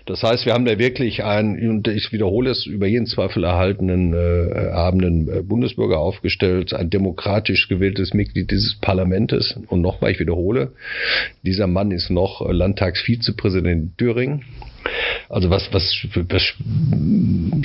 das 0.05 0.24
heißt, 0.24 0.46
wir 0.46 0.53
haben 0.53 0.65
da 0.65 0.77
wirklich 0.77 1.24
einen, 1.24 1.69
und 1.69 1.88
ich 1.88 2.12
wiederhole 2.12 2.51
es, 2.51 2.65
über 2.65 2.88
jeden 2.88 3.05
Zweifel 3.07 3.43
erhaltenen 3.43 4.13
äh, 4.13 4.48
erhabenen 4.50 5.27
äh, 5.27 5.41
Bundesbürger 5.41 6.00
aufgestellt, 6.00 6.74
ein 6.74 6.89
demokratisch 6.89 7.67
gewähltes 7.67 8.13
Mitglied 8.13 8.51
dieses 8.51 8.75
Parlamentes. 8.75 9.60
Und 9.67 9.81
nochmal, 9.81 10.12
ich 10.12 10.19
wiederhole, 10.19 10.72
dieser 11.43 11.67
Mann 11.67 11.91
ist 11.91 12.10
noch 12.10 12.48
Landtagsvizepräsident 12.48 13.67
in 13.67 13.98
Thüringen. 13.98 14.46
Also 15.29 15.50
was, 15.50 15.67
was, 15.74 16.07
was 16.29 16.53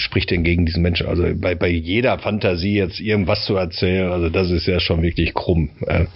spricht 0.01 0.31
denn 0.31 0.43
gegen 0.43 0.67
diesen 0.67 0.83
Menschen? 0.83 1.07
Also 1.07 1.25
bei, 1.35 1.55
bei 1.55 1.69
jeder 1.69 2.19
Fantasie 2.19 2.75
jetzt 2.75 3.01
irgendwas 3.01 3.45
zu 3.45 3.57
erzählen, 3.57 4.11
also 4.11 4.29
das 4.29 4.51
ist 4.51 4.67
ja 4.67 4.81
schon 4.81 5.03
wirklich 5.03 5.35
krumm. 5.35 5.71
Äh, 5.87 6.07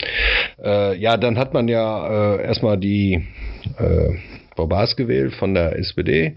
äh, 0.62 0.98
ja, 0.98 1.16
dann 1.16 1.38
hat 1.38 1.54
man 1.54 1.68
ja 1.68 2.36
äh, 2.36 2.44
erstmal 2.44 2.78
die 2.78 3.26
äh, 3.78 4.14
Frau 4.56 4.66
Baas 4.66 4.96
gewählt 4.96 5.34
von 5.34 5.54
der 5.54 5.78
SPD. 5.78 6.36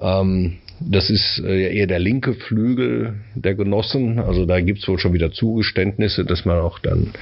Ähm, 0.00 0.58
das 0.80 1.08
ist 1.08 1.42
äh, 1.44 1.74
eher 1.74 1.86
der 1.86 1.98
linke 1.98 2.34
Flügel 2.34 3.14
der 3.34 3.54
Genossen. 3.54 4.18
Also 4.18 4.44
da 4.44 4.60
gibt's 4.60 4.86
wohl 4.86 4.98
schon 4.98 5.14
wieder 5.14 5.32
Zugeständnisse, 5.32 6.24
dass 6.24 6.44
man 6.44 6.58
auch 6.58 6.78
dann 6.78 7.12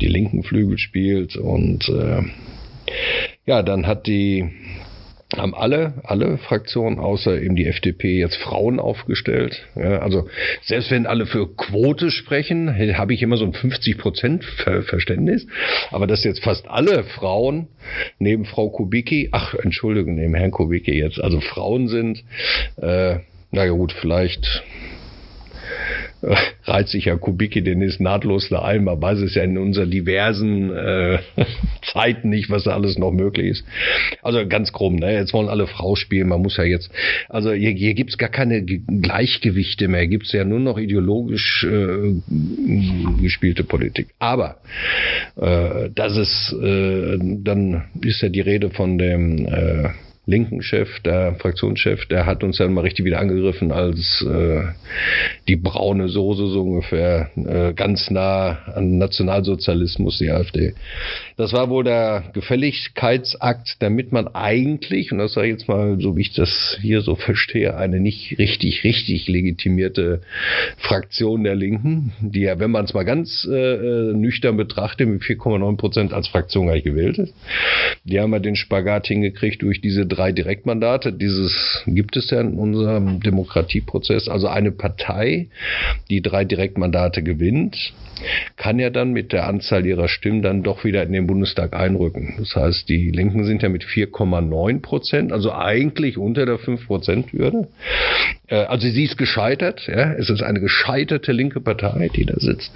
die 0.00 0.08
linken 0.08 0.42
Flügel 0.42 0.78
spielt. 0.78 1.36
Und 1.36 1.88
äh, 1.88 2.22
ja, 3.44 3.62
dann 3.62 3.86
hat 3.86 4.06
die 4.06 4.48
haben 5.34 5.54
alle, 5.54 5.94
alle 6.04 6.38
Fraktionen 6.38 7.00
außer 7.00 7.40
eben 7.40 7.56
die 7.56 7.66
FDP 7.66 8.18
jetzt 8.18 8.36
Frauen 8.36 8.78
aufgestellt. 8.78 9.66
Ja, 9.74 9.98
also 9.98 10.28
selbst 10.62 10.90
wenn 10.90 11.06
alle 11.06 11.26
für 11.26 11.52
Quote 11.54 12.10
sprechen, 12.10 12.76
habe 12.96 13.12
ich 13.12 13.22
immer 13.22 13.36
so 13.36 13.44
ein 13.44 13.52
50 13.52 13.98
Prozent 13.98 14.44
Verständnis. 14.44 15.46
Aber 15.90 16.06
dass 16.06 16.22
jetzt 16.22 16.44
fast 16.44 16.68
alle 16.68 17.02
Frauen 17.02 17.66
neben 18.18 18.44
Frau 18.44 18.68
Kubicki, 18.68 19.30
ach 19.32 19.54
Entschuldigung, 19.54 20.14
neben 20.14 20.34
Herrn 20.34 20.52
Kubicki 20.52 20.92
jetzt, 20.92 21.20
also 21.20 21.40
Frauen 21.40 21.88
sind, 21.88 22.24
äh, 22.76 23.16
naja 23.50 23.72
gut, 23.72 23.92
vielleicht 23.92 24.62
reizt 26.64 26.90
sich 26.90 27.06
ja 27.06 27.16
Kubicki, 27.16 27.62
den 27.62 27.82
ist 27.82 28.00
nahtlos 28.00 28.48
da 28.48 28.62
ein. 28.62 28.84
Man 28.84 29.00
weiß 29.00 29.20
es 29.20 29.34
ja 29.34 29.42
in 29.42 29.58
unseren 29.58 29.90
diversen 29.90 30.74
äh, 30.74 31.18
Zeiten 31.92 32.28
nicht, 32.30 32.50
was 32.50 32.64
da 32.64 32.72
alles 32.72 32.98
noch 32.98 33.12
möglich 33.12 33.46
ist. 33.48 33.64
Also 34.22 34.46
ganz 34.46 34.72
krumm, 34.72 34.96
ne? 34.96 35.14
Jetzt 35.14 35.32
wollen 35.32 35.48
alle 35.48 35.66
Frau 35.66 35.94
spielen. 35.96 36.28
Man 36.28 36.42
muss 36.42 36.56
ja 36.56 36.64
jetzt, 36.64 36.90
also 37.28 37.52
hier, 37.52 37.70
hier 37.70 37.94
gibt's 37.94 38.18
gar 38.18 38.28
keine 38.28 38.62
Gleichgewichte 38.62 39.88
mehr. 39.88 40.06
Gibt's 40.06 40.32
ja 40.32 40.44
nur 40.44 40.60
noch 40.60 40.78
ideologisch 40.78 41.64
äh, 41.64 42.14
gespielte 43.22 43.64
Politik. 43.64 44.08
Aber 44.18 44.56
äh, 45.36 45.90
das 45.94 46.16
ist, 46.16 46.54
äh, 46.60 47.18
dann 47.20 47.84
ist 48.02 48.22
ja 48.22 48.28
die 48.28 48.40
Rede 48.40 48.70
von 48.70 48.98
dem 48.98 49.46
äh, 49.46 49.88
linken 50.26 50.60
Chef, 50.60 51.00
der 51.00 51.36
Fraktionschef, 51.36 52.06
der 52.06 52.26
hat 52.26 52.42
uns 52.42 52.56
dann 52.56 52.74
mal 52.74 52.80
richtig 52.80 53.04
wieder 53.04 53.20
angegriffen 53.20 53.70
als 53.70 54.26
äh, 54.28 54.64
die 55.46 55.54
braune 55.54 56.08
Soße 56.08 56.48
so 56.48 56.62
ungefähr, 56.62 57.30
äh, 57.36 57.72
ganz 57.74 58.10
nah 58.10 58.58
an 58.74 58.98
Nationalsozialismus, 58.98 60.18
die 60.18 60.30
AfD. 60.30 60.74
Das 61.36 61.52
war 61.52 61.70
wohl 61.70 61.84
der 61.84 62.24
Gefälligkeitsakt, 62.34 63.76
damit 63.78 64.10
man 64.10 64.26
eigentlich, 64.26 65.12
und 65.12 65.18
das 65.18 65.34
sage 65.34 65.46
ich 65.46 65.52
jetzt 65.52 65.68
mal, 65.68 66.00
so 66.00 66.16
wie 66.16 66.22
ich 66.22 66.32
das 66.32 66.76
hier 66.80 67.02
so 67.02 67.14
verstehe, 67.14 67.76
eine 67.76 68.00
nicht 68.00 68.36
richtig, 68.38 68.82
richtig 68.82 69.28
legitimierte 69.28 70.22
Fraktion 70.78 71.44
der 71.44 71.54
Linken, 71.54 72.12
die 72.20 72.40
ja, 72.40 72.58
wenn 72.58 72.72
man 72.72 72.84
es 72.84 72.94
mal 72.94 73.04
ganz 73.04 73.46
äh, 73.48 73.54
äh 73.54 74.12
nüchtern 74.12 74.56
betrachtet, 74.56 75.08
mit 75.08 75.22
4,9 75.22 75.76
Prozent 75.76 76.12
als 76.12 76.26
Fraktion 76.26 76.68
eigentlich 76.68 76.84
gewählt 76.84 77.18
ist. 77.18 77.34
Die 78.02 78.18
haben 78.18 78.32
ja 78.32 78.40
den 78.40 78.56
Spagat 78.56 79.06
hingekriegt 79.06 79.62
durch 79.62 79.80
diese 79.80 80.06
drei 80.16 80.32
Direktmandate. 80.32 81.12
Dieses 81.12 81.82
gibt 81.86 82.16
es 82.16 82.30
ja 82.30 82.40
in 82.40 82.54
unserem 82.58 83.20
Demokratieprozess. 83.20 84.28
Also 84.28 84.48
eine 84.48 84.72
Partei, 84.72 85.48
die 86.10 86.22
drei 86.22 86.44
Direktmandate 86.44 87.22
gewinnt, 87.22 87.92
kann 88.56 88.78
ja 88.78 88.90
dann 88.90 89.12
mit 89.12 89.32
der 89.32 89.46
Anzahl 89.46 89.84
ihrer 89.84 90.08
Stimmen 90.08 90.42
dann 90.42 90.62
doch 90.62 90.84
wieder 90.84 91.02
in 91.02 91.12
den 91.12 91.26
Bundestag 91.26 91.74
einrücken. 91.74 92.34
Das 92.38 92.56
heißt, 92.56 92.88
die 92.88 93.10
Linken 93.10 93.44
sind 93.44 93.62
ja 93.62 93.68
mit 93.68 93.84
4,9 93.84 94.80
Prozent, 94.80 95.32
also 95.32 95.52
eigentlich 95.52 96.16
unter 96.16 96.46
der 96.46 96.58
5 96.58 96.86
Prozent 96.86 97.32
Hürde. 97.32 97.68
Äh, 98.48 98.56
also 98.56 98.88
sie 98.88 99.04
ist 99.04 99.18
gescheitert. 99.18 99.86
Ja? 99.86 100.12
Es 100.12 100.30
ist 100.30 100.42
eine 100.42 100.60
gescheiterte 100.60 101.32
linke 101.32 101.60
Partei, 101.60 102.08
die 102.14 102.24
da 102.24 102.34
sitzt. 102.38 102.72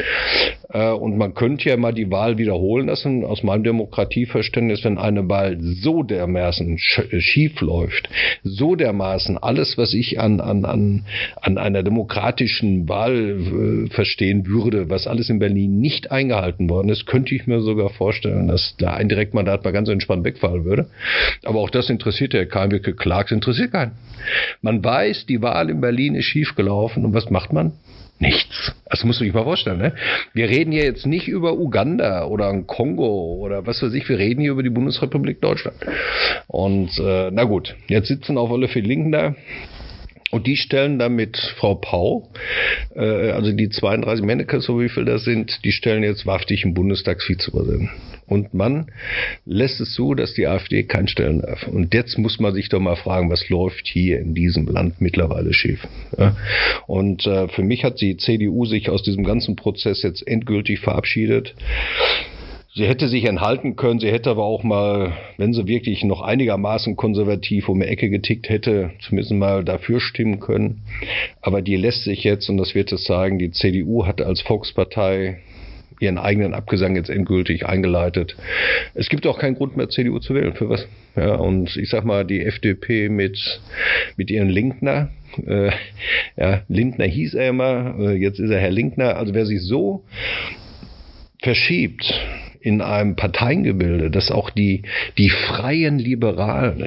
Äh, 0.72 0.90
und 0.90 1.16
man 1.16 1.34
könnte 1.34 1.68
ja 1.68 1.76
mal 1.76 1.92
die 1.92 2.10
Wahl 2.10 2.38
wiederholen 2.38 2.86
lassen. 2.86 3.24
Aus 3.24 3.42
meinem 3.42 3.64
Demokratieverständnis, 3.64 4.84
wenn 4.84 4.98
eine 4.98 5.28
Wahl 5.28 5.58
so 5.60 6.02
dermaßen 6.02 6.78
schief 6.78 7.60
läuft, 7.60 8.08
so 8.42 8.76
dermaßen 8.76 9.38
alles, 9.38 9.76
was 9.78 9.94
ich 9.94 10.20
an, 10.20 10.40
an, 10.40 10.64
an, 10.64 11.06
an 11.40 11.58
einer 11.58 11.82
demokratischen 11.82 12.88
Wahl 12.88 13.86
äh, 13.86 13.90
verstehen 13.90 14.46
würde, 14.46 14.90
was 14.90 15.06
alles 15.06 15.28
in 15.30 15.38
Berlin 15.38 15.80
nicht 15.80 16.10
eingehalten 16.10 16.68
worden 16.68 16.88
ist, 16.88 17.06
könnte 17.06 17.34
ich 17.34 17.46
mir 17.46 17.60
sogar 17.60 17.90
vorstellen, 17.90 18.48
dass 18.48 18.74
da 18.78 18.94
ein 18.94 19.08
Direktmandat 19.08 19.64
mal 19.64 19.72
ganz 19.72 19.88
entspannt 19.88 20.24
wegfallen 20.24 20.64
würde. 20.64 20.86
Aber 21.44 21.60
auch 21.60 21.70
das 21.70 21.90
interessiert 21.90 22.34
ja 22.34 22.44
keinen, 22.44 22.72
wirklich 22.72 22.96
Clarks 22.96 23.32
interessiert 23.32 23.72
keinen. 23.72 23.92
Man 24.60 24.84
weiß, 24.84 25.26
die 25.26 25.42
Wahl 25.42 25.70
in 25.70 25.80
Berlin 25.80 26.14
ist 26.14 26.26
schiefgelaufen 26.26 27.04
und 27.04 27.14
was 27.14 27.30
macht 27.30 27.52
man? 27.52 27.72
Nichts. 28.20 28.74
Das 28.84 29.02
musst 29.02 29.18
du 29.20 29.24
dich 29.24 29.32
mal 29.32 29.44
vorstellen. 29.44 29.78
Ne? 29.78 29.94
Wir 30.34 30.50
reden 30.50 30.72
hier 30.72 30.84
jetzt 30.84 31.06
nicht 31.06 31.26
über 31.26 31.54
Uganda 31.54 32.26
oder 32.26 32.52
Kongo 32.64 33.38
oder 33.40 33.66
was 33.66 33.82
weiß 33.82 33.94
ich. 33.94 34.06
Wir 34.10 34.18
reden 34.18 34.42
hier 34.42 34.52
über 34.52 34.62
die 34.62 34.68
Bundesrepublik 34.68 35.40
Deutschland. 35.40 35.78
Und 36.46 36.90
äh, 36.98 37.30
na 37.32 37.44
gut, 37.44 37.74
jetzt 37.88 38.08
sitzen 38.08 38.36
auf 38.36 38.50
alle 38.52 38.68
vier 38.68 38.82
Linken 38.82 39.10
da. 39.10 39.34
Und 40.30 40.46
die 40.46 40.56
stellen 40.56 40.98
dann 40.98 41.16
mit 41.16 41.36
Frau 41.56 41.74
Pau, 41.74 42.30
äh, 42.94 43.30
also 43.30 43.52
die 43.52 43.68
32 43.68 44.24
Mannekes, 44.24 44.64
so 44.64 44.80
wie 44.80 44.88
viel 44.88 45.04
das 45.04 45.24
sind, 45.24 45.64
die 45.64 45.72
stellen 45.72 46.02
jetzt 46.02 46.24
wahrhaftig 46.24 46.64
im 46.64 46.74
Bundestagsvizepräsidenten. 46.74 47.90
Und 48.26 48.54
man 48.54 48.92
lässt 49.44 49.80
es 49.80 49.94
so, 49.94 50.14
dass 50.14 50.34
die 50.34 50.46
AfD 50.46 50.84
keinen 50.84 51.08
stellen 51.08 51.40
darf. 51.42 51.66
Und 51.66 51.92
jetzt 51.92 52.16
muss 52.16 52.38
man 52.38 52.54
sich 52.54 52.68
doch 52.68 52.78
mal 52.78 52.94
fragen, 52.94 53.28
was 53.28 53.48
läuft 53.48 53.88
hier 53.88 54.20
in 54.20 54.34
diesem 54.34 54.68
Land 54.68 55.00
mittlerweile 55.00 55.52
schief. 55.52 55.84
Ja? 56.16 56.36
Und 56.86 57.26
äh, 57.26 57.48
für 57.48 57.64
mich 57.64 57.82
hat 57.82 58.00
die 58.00 58.16
CDU 58.16 58.66
sich 58.66 58.88
aus 58.88 59.02
diesem 59.02 59.24
ganzen 59.24 59.56
Prozess 59.56 60.02
jetzt 60.02 60.24
endgültig 60.28 60.78
verabschiedet. 60.78 61.56
Sie 62.72 62.86
hätte 62.86 63.08
sich 63.08 63.24
enthalten 63.24 63.74
können, 63.74 63.98
sie 63.98 64.12
hätte 64.12 64.30
aber 64.30 64.44
auch 64.44 64.62
mal, 64.62 65.12
wenn 65.38 65.52
sie 65.52 65.66
wirklich 65.66 66.04
noch 66.04 66.20
einigermaßen 66.20 66.94
konservativ 66.94 67.68
um 67.68 67.80
die 67.80 67.86
Ecke 67.86 68.10
getickt 68.10 68.48
hätte, 68.48 68.92
zumindest 69.00 69.32
mal 69.32 69.64
dafür 69.64 70.00
stimmen 70.00 70.38
können. 70.38 70.82
Aber 71.42 71.62
die 71.62 71.74
lässt 71.74 72.04
sich 72.04 72.22
jetzt, 72.22 72.48
und 72.48 72.58
das 72.58 72.76
wird 72.76 72.92
es 72.92 73.04
sagen, 73.04 73.40
die 73.40 73.50
CDU 73.50 74.06
hat 74.06 74.22
als 74.22 74.40
Volkspartei 74.42 75.40
ihren 75.98 76.16
eigenen 76.16 76.54
Abgesang 76.54 76.94
jetzt 76.94 77.10
endgültig 77.10 77.66
eingeleitet. 77.66 78.36
Es 78.94 79.08
gibt 79.08 79.26
auch 79.26 79.40
keinen 79.40 79.56
Grund 79.56 79.76
mehr, 79.76 79.88
CDU 79.88 80.20
zu 80.20 80.34
wählen. 80.36 80.54
Für 80.54 80.70
was? 80.70 80.86
Ja, 81.16 81.34
und 81.34 81.76
ich 81.76 81.90
sag 81.90 82.04
mal, 82.04 82.24
die 82.24 82.40
FDP 82.40 83.08
mit, 83.08 83.60
mit 84.16 84.30
ihren 84.30 84.48
Linkner, 84.48 85.10
äh, 85.44 85.72
ja, 86.36 86.62
Lindner 86.68 87.06
hieß 87.06 87.34
er 87.34 87.48
immer, 87.48 87.96
äh, 87.98 88.12
jetzt 88.12 88.38
ist 88.38 88.50
er 88.50 88.60
Herr 88.60 88.70
Linkner. 88.70 89.16
Also 89.16 89.34
wer 89.34 89.44
sich 89.44 89.60
so 89.60 90.04
verschiebt 91.42 92.14
in 92.60 92.82
einem 92.82 93.16
Parteiengebilde, 93.16 94.10
dass 94.10 94.30
auch 94.30 94.50
die, 94.50 94.82
die 95.16 95.30
freien 95.30 95.98
Liberalen, 95.98 96.84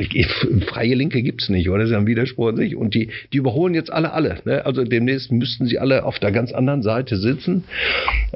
freie 0.68 0.94
Linke 0.94 1.24
gibt's 1.24 1.50
nicht, 1.50 1.70
oder? 1.70 1.86
Ja 1.86 1.98
ein 1.98 2.08
Widerspruch 2.08 2.50
an 2.50 2.58
sich. 2.58 2.75
Und 2.75 2.94
die, 2.94 3.10
die 3.32 3.38
überholen 3.38 3.74
jetzt 3.74 3.92
alle, 3.92 4.13
alle. 4.13 4.38
Ne? 4.46 4.65
Also 4.65 4.84
demnächst 4.84 5.32
müssten 5.32 5.65
sie 5.65 5.80
alle 5.80 6.06
auf 6.06 6.20
der 6.20 6.32
ganz 6.32 6.51
anderen 6.51 6.84
Seite 6.84 7.18
sitzen. 7.18 7.63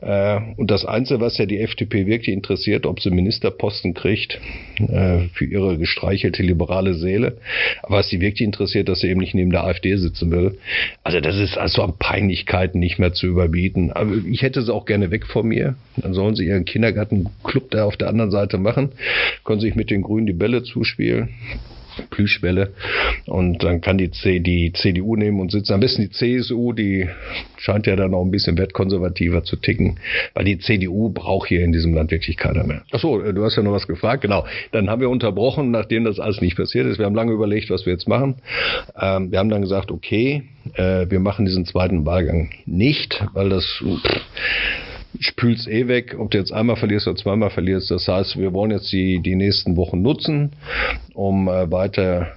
Äh, 0.01 0.39
und 0.57 0.71
das 0.71 0.85
Einzige, 0.85 1.21
was 1.21 1.37
ja 1.37 1.45
die 1.45 1.59
FDP 1.59 2.07
wirklich 2.07 2.33
interessiert, 2.33 2.85
ob 2.85 2.99
sie 2.99 3.11
Ministerposten 3.11 3.93
kriegt 3.93 4.39
äh, 4.79 5.27
für 5.33 5.45
ihre 5.45 5.77
gestreichelte 5.77 6.41
liberale 6.41 6.95
Seele. 6.95 7.37
Was 7.87 8.09
sie 8.09 8.19
wirklich 8.19 8.41
interessiert, 8.41 8.89
dass 8.89 9.01
sie 9.01 9.09
eben 9.09 9.19
nicht 9.19 9.35
neben 9.35 9.51
der 9.51 9.63
AfD 9.63 9.95
sitzen 9.97 10.31
will. 10.31 10.57
Also 11.03 11.19
das 11.19 11.37
ist 11.37 11.57
also 11.57 11.83
an 11.83 11.93
Peinlichkeiten 11.99 12.79
nicht 12.79 12.97
mehr 12.97 13.13
zu 13.13 13.27
überbieten. 13.27 13.91
Aber 13.91 14.11
ich 14.27 14.41
hätte 14.41 14.61
sie 14.63 14.73
auch 14.73 14.85
gerne 14.85 15.11
weg 15.11 15.27
von 15.27 15.47
mir. 15.47 15.75
Dann 15.97 16.13
sollen 16.13 16.35
sie 16.35 16.45
ihren 16.45 16.65
Kindergarten 16.65 17.26
Club 17.43 17.71
da 17.71 17.85
auf 17.85 17.97
der 17.97 18.09
anderen 18.09 18.31
Seite 18.31 18.57
machen, 18.57 18.91
können 19.43 19.61
sich 19.61 19.75
mit 19.75 19.89
den 19.89 20.01
Grünen 20.01 20.27
die 20.27 20.33
Bälle 20.33 20.63
zuspielen. 20.63 21.29
Plüschwelle. 22.09 22.73
Und 23.25 23.63
dann 23.63 23.81
kann 23.81 23.97
die, 23.97 24.11
C, 24.11 24.39
die 24.39 24.71
CDU 24.73 25.15
nehmen 25.15 25.39
und 25.39 25.51
sitzen. 25.51 25.73
Am 25.73 25.79
besten 25.79 26.03
die 26.03 26.09
CSU, 26.09 26.73
die 26.73 27.07
scheint 27.57 27.87
ja 27.87 27.95
dann 27.95 28.13
auch 28.13 28.23
ein 28.23 28.31
bisschen 28.31 28.57
wertkonservativer 28.57 29.43
zu 29.43 29.55
ticken, 29.57 29.99
weil 30.33 30.45
die 30.45 30.59
CDU 30.59 31.09
braucht 31.09 31.47
hier 31.47 31.63
in 31.63 31.71
diesem 31.71 31.93
Land 31.93 32.11
wirklich 32.11 32.37
keiner 32.37 32.63
mehr. 32.63 32.83
Achso, 32.91 33.19
du 33.19 33.43
hast 33.43 33.55
ja 33.55 33.63
noch 33.63 33.73
was 33.73 33.87
gefragt. 33.87 34.21
Genau. 34.21 34.45
Dann 34.71 34.89
haben 34.89 35.01
wir 35.01 35.09
unterbrochen, 35.09 35.71
nachdem 35.71 36.03
das 36.03 36.19
alles 36.19 36.41
nicht 36.41 36.55
passiert 36.55 36.87
ist. 36.87 36.99
Wir 36.99 37.05
haben 37.05 37.15
lange 37.15 37.33
überlegt, 37.33 37.69
was 37.69 37.85
wir 37.85 37.93
jetzt 37.93 38.07
machen. 38.07 38.35
Ähm, 38.99 39.31
wir 39.31 39.39
haben 39.39 39.49
dann 39.49 39.61
gesagt, 39.61 39.91
okay, 39.91 40.43
äh, 40.75 41.09
wir 41.09 41.19
machen 41.19 41.45
diesen 41.45 41.65
zweiten 41.65 42.05
Wahlgang 42.05 42.51
nicht, 42.65 43.23
weil 43.33 43.49
das 43.49 43.65
pff, 43.83 44.21
spülst 45.19 45.67
eh 45.67 45.87
weg, 45.87 46.15
ob 46.19 46.31
du 46.31 46.37
jetzt 46.37 46.51
einmal 46.51 46.75
verlierst 46.75 47.07
oder 47.07 47.17
zweimal 47.17 47.49
verlierst. 47.49 47.91
Das 47.91 48.07
heißt, 48.07 48.37
wir 48.37 48.53
wollen 48.53 48.71
jetzt 48.71 48.91
die, 48.91 49.19
die 49.19 49.35
nächsten 49.35 49.75
Wochen 49.75 50.01
nutzen, 50.01 50.51
um 51.13 51.47
äh, 51.47 51.71
weiter 51.71 52.33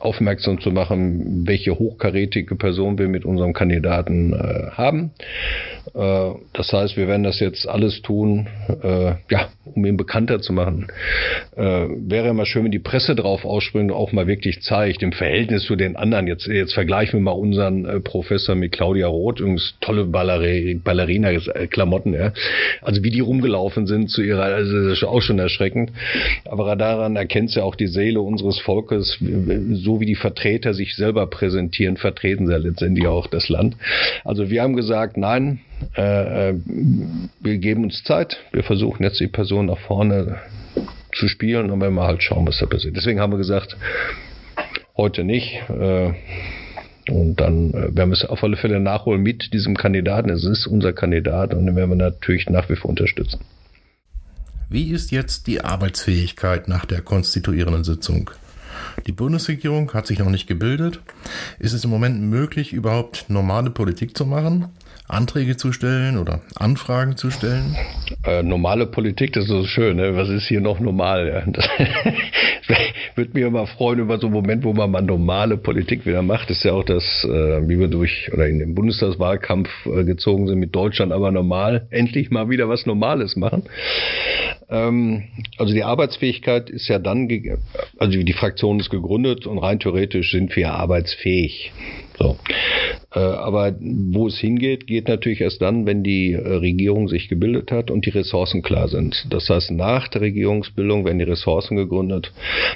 aufmerksam 0.00 0.60
zu 0.60 0.70
machen, 0.70 1.46
welche 1.46 1.78
hochkarätige 1.78 2.56
Person 2.56 2.98
wir 2.98 3.08
mit 3.08 3.24
unserem 3.24 3.52
Kandidaten 3.52 4.32
äh, 4.32 4.70
haben. 4.72 5.12
Äh, 5.94 6.30
das 6.54 6.72
heißt, 6.72 6.96
wir 6.96 7.06
werden 7.06 7.22
das 7.22 7.40
jetzt 7.40 7.68
alles 7.68 8.00
tun, 8.02 8.48
äh, 8.82 9.14
ja, 9.30 9.48
um 9.74 9.84
ihn 9.84 9.96
bekannter 9.96 10.40
zu 10.40 10.52
machen. 10.52 10.88
Äh, 11.56 11.62
wäre 11.62 12.32
mal 12.32 12.46
schön, 12.46 12.64
wenn 12.64 12.70
die 12.70 12.78
Presse 12.78 13.14
drauf 13.14 13.44
ausspringt 13.44 13.90
und 13.90 13.96
auch 13.96 14.12
mal 14.12 14.26
wirklich 14.26 14.62
zeigt, 14.62 15.02
im 15.02 15.12
Verhältnis 15.12 15.64
zu 15.64 15.76
den 15.76 15.96
anderen. 15.96 16.26
Jetzt, 16.26 16.46
jetzt 16.46 16.72
vergleichen 16.72 17.20
wir 17.20 17.24
mal 17.24 17.32
unseren 17.32 17.84
äh, 17.84 18.00
Professor 18.00 18.54
mit 18.54 18.72
Claudia 18.72 19.06
Roth, 19.06 19.40
übrigens 19.40 19.74
tolle 19.80 20.04
Ballerina-Klamotten, 20.04 22.14
ja. 22.14 22.32
Also 22.80 23.02
wie 23.02 23.10
die 23.10 23.20
rumgelaufen 23.20 23.86
sind 23.86 24.10
zu 24.10 24.22
ihrer, 24.22 24.44
also 24.44 24.88
das 24.88 24.98
ist 24.98 25.04
auch 25.04 25.20
schon 25.20 25.38
erschreckend. 25.38 25.92
Aber 26.46 26.74
daran 26.76 27.16
erkennt 27.16 27.54
ja 27.54 27.64
auch 27.64 27.74
die 27.74 27.88
Seele 27.88 28.20
unseres 28.20 28.58
Volkes, 28.60 29.18
so 29.72 29.89
wie 29.98 30.06
die 30.06 30.14
Vertreter 30.14 30.74
sich 30.74 30.94
selber 30.94 31.26
präsentieren, 31.26 31.96
vertreten 31.96 32.46
sie 32.46 32.56
letztendlich 32.56 33.06
auch 33.08 33.26
das 33.26 33.48
Land. 33.48 33.76
Also 34.24 34.50
wir 34.50 34.62
haben 34.62 34.76
gesagt, 34.76 35.16
nein, 35.16 35.60
äh, 35.96 36.50
äh, 36.50 36.54
wir 37.40 37.58
geben 37.58 37.84
uns 37.84 38.04
Zeit, 38.04 38.36
wir 38.52 38.62
versuchen 38.62 39.02
jetzt 39.02 39.18
die 39.18 39.26
Person 39.26 39.66
nach 39.66 39.78
vorne 39.78 40.36
zu 41.12 41.26
spielen 41.26 41.70
und 41.70 41.80
wenn 41.80 41.94
wir 41.94 42.04
halt 42.04 42.22
schauen, 42.22 42.46
was 42.46 42.58
da 42.58 42.66
passiert. 42.66 42.96
Deswegen 42.96 43.18
haben 43.18 43.32
wir 43.32 43.38
gesagt, 43.38 43.76
heute 44.96 45.24
nicht. 45.24 45.60
Äh, 45.68 46.12
und 47.08 47.36
dann 47.40 47.70
äh, 47.70 47.96
werden 47.96 48.10
wir 48.10 48.12
es 48.12 48.24
auf 48.24 48.44
alle 48.44 48.56
Fälle 48.56 48.78
nachholen 48.78 49.22
mit 49.22 49.52
diesem 49.52 49.76
Kandidaten. 49.76 50.30
Es 50.30 50.44
ist 50.44 50.66
unser 50.66 50.92
Kandidat 50.92 51.54
und 51.54 51.66
den 51.66 51.74
werden 51.74 51.90
wir 51.90 51.96
natürlich 51.96 52.48
nach 52.48 52.68
wie 52.68 52.76
vor 52.76 52.90
unterstützen. 52.90 53.40
Wie 54.68 54.92
ist 54.92 55.10
jetzt 55.10 55.48
die 55.48 55.62
Arbeitsfähigkeit 55.62 56.68
nach 56.68 56.84
der 56.84 57.00
konstituierenden 57.00 57.82
Sitzung? 57.82 58.30
Die 59.06 59.12
Bundesregierung 59.12 59.92
hat 59.92 60.06
sich 60.06 60.18
noch 60.18 60.30
nicht 60.30 60.46
gebildet. 60.46 61.00
Ist 61.58 61.72
es 61.72 61.84
im 61.84 61.90
Moment 61.90 62.20
möglich, 62.20 62.72
überhaupt 62.72 63.26
normale 63.28 63.70
Politik 63.70 64.16
zu 64.16 64.26
machen? 64.26 64.68
Anträge 65.08 65.56
zu 65.56 65.72
stellen 65.72 66.18
oder 66.18 66.40
Anfragen 66.54 67.16
zu 67.16 67.30
stellen? 67.30 67.76
Äh, 68.24 68.42
normale 68.42 68.86
Politik, 68.86 69.32
das 69.32 69.44
ist 69.44 69.50
so 69.50 69.64
schön. 69.64 69.96
Ne? 69.96 70.16
Was 70.16 70.28
ist 70.28 70.46
hier 70.46 70.60
noch 70.60 70.78
normal? 70.78 71.26
Ja? 71.28 71.42
Das, 71.46 71.68
würde 73.16 73.32
mich 73.34 73.44
aber 73.44 73.66
freuen 73.66 74.00
über 74.00 74.18
so 74.18 74.26
einen 74.26 74.34
Moment, 74.34 74.64
wo 74.64 74.72
man 74.72 74.90
mal 74.90 75.02
normale 75.02 75.56
Politik 75.56 76.06
wieder 76.06 76.22
macht. 76.22 76.50
Das 76.50 76.58
ist 76.58 76.64
ja 76.64 76.72
auch 76.72 76.84
das, 76.84 77.04
äh, 77.24 77.68
wie 77.68 77.78
wir 77.78 77.88
durch 77.88 78.30
oder 78.32 78.46
in 78.48 78.58
den 78.58 78.74
Bundestagswahlkampf 78.74 79.68
äh, 79.86 80.04
gezogen 80.04 80.46
sind 80.46 80.58
mit 80.58 80.74
Deutschland, 80.74 81.12
aber 81.12 81.30
normal 81.30 81.86
endlich 81.90 82.30
mal 82.30 82.48
wieder 82.48 82.68
was 82.68 82.86
Normales 82.86 83.36
machen. 83.36 83.64
Ähm, 84.68 85.24
also 85.58 85.74
die 85.74 85.84
Arbeitsfähigkeit 85.84 86.70
ist 86.70 86.88
ja 86.88 86.98
dann, 86.98 87.28
also 87.98 88.22
die 88.22 88.32
Fraktion 88.32 88.80
ist 88.80 88.90
gegründet 88.90 89.46
und 89.46 89.58
rein 89.58 89.80
theoretisch 89.80 90.30
sind 90.30 90.54
wir 90.56 90.72
arbeitsfähig. 90.72 91.72
So. 92.20 92.36
Äh, 93.12 93.18
aber 93.18 93.74
wo 93.80 94.28
es 94.28 94.38
hingeht, 94.38 94.86
geht 94.86 95.08
natürlich 95.08 95.40
erst 95.40 95.60
dann, 95.62 95.84
wenn 95.84 96.04
die 96.04 96.32
äh, 96.32 96.38
Regierung 96.38 97.08
sich 97.08 97.28
gebildet 97.28 97.72
hat 97.72 97.90
und 97.90 98.06
die 98.06 98.10
Ressourcen 98.10 98.62
klar 98.62 98.88
sind. 98.88 99.26
Das 99.30 99.48
heißt, 99.48 99.72
nach 99.72 100.06
der 100.08 100.20
Regierungsbildung 100.20 101.04
werden 101.04 101.18
die 101.18 101.24
Ressourcen 101.24 101.76
gegründet. 101.76 102.32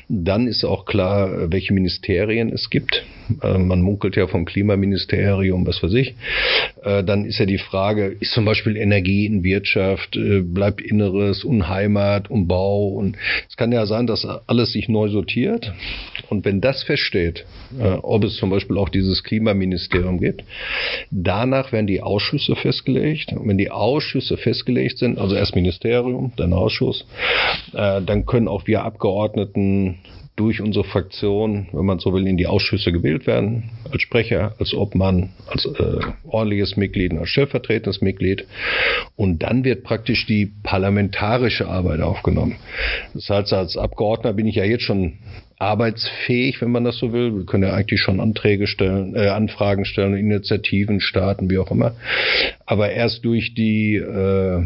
Dann 0.09 0.49
ist 0.49 0.65
auch 0.65 0.87
klar, 0.87 1.33
äh, 1.33 1.53
welche 1.53 1.73
Ministerien 1.73 2.53
es 2.53 2.69
gibt. 2.71 3.05
Man 3.41 3.81
munkelt 3.81 4.17
ja 4.17 4.27
vom 4.27 4.45
Klimaministerium, 4.45 5.67
was 5.67 5.83
weiß 5.83 5.95
ich. 5.95 6.15
Dann 6.83 7.25
ist 7.25 7.39
ja 7.39 7.47
die 7.47 7.57
Frage, 7.57 8.15
ist 8.21 8.33
zum 8.33 8.45
Beispiel 8.45 8.77
Energie 8.77 9.25
in 9.25 9.43
Wirtschaft, 9.43 10.19
bleibt 10.43 10.83
Inneres, 10.83 11.43
Unheimat, 11.43 12.29
Umbau. 12.29 12.89
Und 12.89 13.17
es 13.49 13.57
kann 13.57 13.73
ja 13.73 13.87
sein, 13.87 14.07
dass 14.07 14.27
alles 14.27 14.73
sich 14.73 14.91
neu 14.91 15.09
sortiert. 15.09 15.73
Und 16.31 16.45
wenn 16.45 16.61
das 16.61 16.83
feststeht, 16.83 17.45
ob 18.03 18.25
es 18.25 18.37
zum 18.37 18.51
Beispiel 18.51 18.79
auch 18.79 18.89
dieses 18.89 19.23
Klimaministerium 19.25 20.19
gibt. 20.19 20.45
Danach 21.11 21.73
werden 21.73 21.87
die 21.87 22.03
Ausschüsse 22.03 22.57
festgelegt. 22.57 23.33
Und 23.33 23.49
wenn 23.49 23.59
die 23.59 23.71
Ausschüsse 23.71 24.37
festgelegt 24.37 24.99
sind, 24.99 25.19
also 25.19 25.35
erst 25.35 25.55
Ministerium, 25.55 26.33
dann 26.37 26.53
Ausschuss, 26.53 27.07
äh, 27.73 28.01
dann 28.03 28.27
können 28.27 28.49
auch 28.49 28.67
wir 28.67 28.85
Abgeordneten 28.85 29.99
durch 30.37 30.61
unsere 30.61 30.85
Fraktion, 30.85 31.69
wenn 31.73 31.85
man 31.85 32.01
so 32.01 32.13
will, 32.13 32.27
in 32.27 32.37
die 32.37 32.49
Ausschüsse 32.49 32.91
gewählt 32.91 33.27
werden, 33.27 33.71
als 33.91 34.03
Sprecher, 34.03 34.55
als 34.59 34.75
Obmann, 34.75 35.31
als 35.47 35.65
äh, 35.65 36.01
ordentliches 36.25 36.77
Mitglied, 36.77 37.13
als 37.13 37.29
stellvertretendes 37.29 38.01
Mitglied. 38.01 38.45
Und 39.15 39.45
dann 39.45 39.63
wird 39.65 39.85
praktisch 39.85 40.27
die 40.27 40.51
parlamentarische 40.65 41.69
Arbeit 41.69 42.01
aufgenommen. 42.01 42.57
Das 43.15 43.29
heißt, 43.29 43.53
als 43.53 43.77
Abgeordneter 43.77 44.35
bin 44.35 44.49
ich 44.49 44.57
ja 44.57 44.65
jetzt 44.65 44.83
schon 44.83 45.19
arbeitsfähig, 45.59 46.61
wenn 46.61 46.73
man 46.73 46.83
das 46.83 46.99
so 46.99 47.13
will. 47.13 47.37
Wir 47.37 47.47
können 47.47 47.63
ja 47.63 47.73
eigentlich 47.75 48.01
schon 48.01 48.19
Anträge 48.19 48.67
stellen, 48.67 49.15
äh, 49.15 49.29
Anfragen 49.29 49.85
stellen, 49.85 50.17
Initiativen 50.17 51.01
starten, 51.01 51.49
wie 51.49 51.59
auch 51.59 51.71
immer. 51.71 51.95
Aber 52.67 52.91
erst 52.91 53.25
durch 53.25 53.55
die 53.55 53.95
äh, 53.97 54.65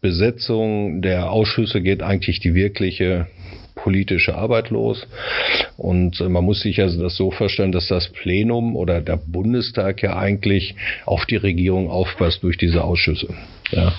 Besetzung 0.00 1.02
der 1.02 1.32
Ausschüsse 1.32 1.82
geht 1.82 2.02
eigentlich 2.02 2.38
die 2.38 2.54
wirkliche 2.54 3.26
politische 3.82 4.34
Arbeit 4.34 4.70
los. 4.70 5.06
Und 5.76 6.20
äh, 6.20 6.28
man 6.28 6.44
muss 6.44 6.60
sich 6.60 6.80
also 6.80 7.02
das 7.02 7.16
so 7.16 7.30
vorstellen, 7.30 7.72
dass 7.72 7.88
das 7.88 8.08
Plenum 8.08 8.76
oder 8.76 9.00
der 9.00 9.16
Bundestag 9.16 10.02
ja 10.02 10.16
eigentlich 10.16 10.74
auf 11.04 11.26
die 11.26 11.36
Regierung 11.36 11.90
aufpasst 11.90 12.42
durch 12.42 12.56
diese 12.56 12.84
Ausschüsse. 12.84 13.28
Ja. 13.70 13.92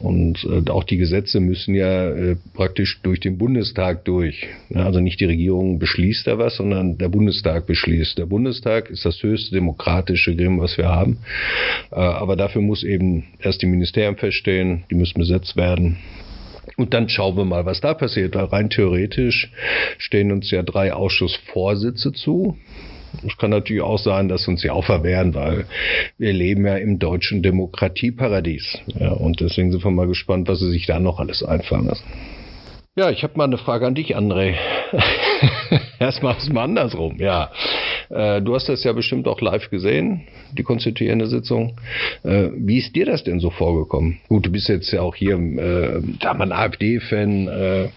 Und 0.00 0.44
äh, 0.44 0.70
auch 0.70 0.84
die 0.84 0.98
Gesetze 0.98 1.40
müssen 1.40 1.74
ja 1.74 2.10
äh, 2.10 2.36
praktisch 2.54 3.00
durch 3.02 3.20
den 3.20 3.38
Bundestag 3.38 4.04
durch. 4.04 4.46
Ja, 4.68 4.84
also 4.84 5.00
nicht 5.00 5.20
die 5.20 5.24
Regierung 5.24 5.78
beschließt 5.78 6.26
da 6.26 6.38
was, 6.38 6.56
sondern 6.56 6.98
der 6.98 7.08
Bundestag 7.08 7.66
beschließt. 7.66 8.18
Der 8.18 8.26
Bundestag 8.26 8.90
ist 8.90 9.04
das 9.04 9.22
höchste 9.22 9.54
demokratische 9.54 10.36
Gremium, 10.36 10.60
was 10.60 10.76
wir 10.76 10.88
haben. 10.88 11.18
Äh, 11.90 11.96
aber 11.96 12.36
dafür 12.36 12.62
muss 12.62 12.84
eben 12.84 13.24
erst 13.40 13.62
die 13.62 13.66
Ministerien 13.66 14.16
feststehen, 14.16 14.84
die 14.90 14.94
müssen 14.94 15.18
besetzt 15.18 15.56
werden. 15.56 15.98
Und 16.78 16.94
dann 16.94 17.08
schauen 17.08 17.36
wir 17.36 17.44
mal, 17.44 17.66
was 17.66 17.80
da 17.80 17.92
passiert. 17.92 18.36
Weil 18.36 18.44
rein 18.44 18.70
theoretisch 18.70 19.50
stehen 19.98 20.30
uns 20.30 20.50
ja 20.50 20.62
drei 20.62 20.92
Ausschussvorsitze 20.92 22.12
zu. 22.12 22.56
Es 23.26 23.36
kann 23.36 23.50
natürlich 23.50 23.82
auch 23.82 23.98
sein, 23.98 24.28
dass 24.28 24.46
uns 24.46 24.60
die 24.60 24.70
auch 24.70 24.84
verwehren, 24.84 25.34
weil 25.34 25.66
wir 26.18 26.32
leben 26.32 26.64
ja 26.66 26.76
im 26.76 26.98
deutschen 26.98 27.42
Demokratieparadies. 27.42 28.78
Ja, 28.98 29.10
und 29.10 29.40
deswegen 29.40 29.72
sind 29.72 29.82
wir 29.82 29.90
mal 29.90 30.06
gespannt, 30.06 30.46
was 30.46 30.60
sie 30.60 30.70
sich 30.70 30.86
da 30.86 31.00
noch 31.00 31.18
alles 31.18 31.42
einfallen 31.42 31.86
lassen. 31.86 32.04
Ja, 32.96 33.10
ich 33.10 33.22
habe 33.24 33.34
mal 33.36 33.44
eine 33.44 33.58
Frage 33.58 33.86
an 33.86 33.94
dich, 33.94 34.16
André. 34.16 34.54
Erstmal 35.98 36.36
ist 36.36 36.52
mal 36.52 36.64
andersrum, 36.64 37.16
ja. 37.18 37.50
Äh, 38.10 38.42
du 38.42 38.54
hast 38.54 38.68
das 38.68 38.84
ja 38.84 38.92
bestimmt 38.92 39.28
auch 39.28 39.40
live 39.40 39.70
gesehen, 39.70 40.22
die 40.52 40.62
konstituierende 40.62 41.26
Sitzung. 41.26 41.76
Äh, 42.22 42.48
wie 42.56 42.78
ist 42.78 42.94
dir 42.94 43.06
das 43.06 43.24
denn 43.24 43.40
so 43.40 43.50
vorgekommen? 43.50 44.18
Gut, 44.28 44.46
du 44.46 44.50
bist 44.50 44.68
jetzt 44.68 44.90
ja 44.92 45.02
auch 45.02 45.14
hier, 45.14 45.36
äh, 45.36 46.00
da 46.20 46.34
mal 46.34 46.44
ein 46.44 46.52
AfD-Fan, 46.52 47.48
äh, 47.48 47.84
äh, 47.84 47.88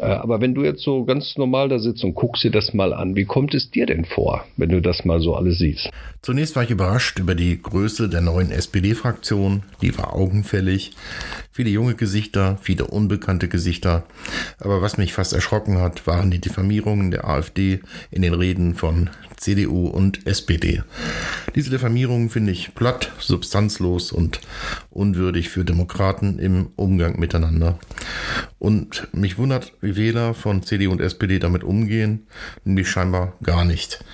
aber 0.00 0.40
wenn 0.40 0.54
du 0.54 0.64
jetzt 0.64 0.82
so 0.82 1.04
ganz 1.04 1.36
normal 1.36 1.68
da 1.68 1.78
sitzt 1.78 2.04
und 2.04 2.14
guckst 2.14 2.44
dir 2.44 2.50
das 2.50 2.74
mal 2.74 2.92
an, 2.92 3.16
wie 3.16 3.24
kommt 3.24 3.54
es 3.54 3.70
dir 3.70 3.86
denn 3.86 4.04
vor, 4.04 4.44
wenn 4.56 4.68
du 4.68 4.80
das 4.80 5.04
mal 5.04 5.20
so 5.20 5.34
alles 5.34 5.58
siehst? 5.58 5.90
Zunächst 6.22 6.54
war 6.54 6.62
ich 6.62 6.70
überrascht 6.70 7.18
über 7.18 7.34
die 7.34 7.60
Größe 7.60 8.08
der 8.08 8.20
neuen 8.20 8.50
SPD-Fraktion, 8.50 9.62
die 9.80 9.96
war 9.96 10.14
augenfällig. 10.14 10.92
Viele 11.50 11.70
junge 11.70 11.94
Gesichter, 11.94 12.58
viele 12.62 12.86
unbekannte 12.86 13.48
Gesichter. 13.48 14.04
Aber 14.58 14.82
was 14.82 14.98
mich 14.98 15.12
fast 15.12 15.32
erschrocken 15.32 15.78
hat, 15.78 16.06
waren 16.06 16.30
die 16.30 16.40
Diffamierungen 16.40 17.10
der 17.10 17.26
AfD 17.26 17.80
in 18.10 18.22
den 18.22 18.34
Reden 18.34 18.74
von 18.74 19.10
CDU 19.40 19.88
und 19.88 20.26
SPD. 20.26 20.82
Diese 21.54 21.70
Diffamierungen 21.70 22.28
finde 22.28 22.52
ich 22.52 22.74
platt, 22.74 23.10
substanzlos 23.18 24.12
und 24.12 24.40
unwürdig 24.90 25.48
für 25.48 25.64
Demokraten 25.64 26.38
im 26.38 26.68
Umgang 26.76 27.18
miteinander. 27.18 27.78
Und 28.58 29.08
mich 29.12 29.38
wundert, 29.38 29.72
wie 29.80 29.96
Wähler 29.96 30.34
von 30.34 30.62
CDU 30.62 30.92
und 30.92 31.00
SPD 31.00 31.38
damit 31.38 31.64
umgehen, 31.64 32.26
nämlich 32.64 32.88
scheinbar 32.88 33.32
gar 33.42 33.64
nicht. 33.64 34.04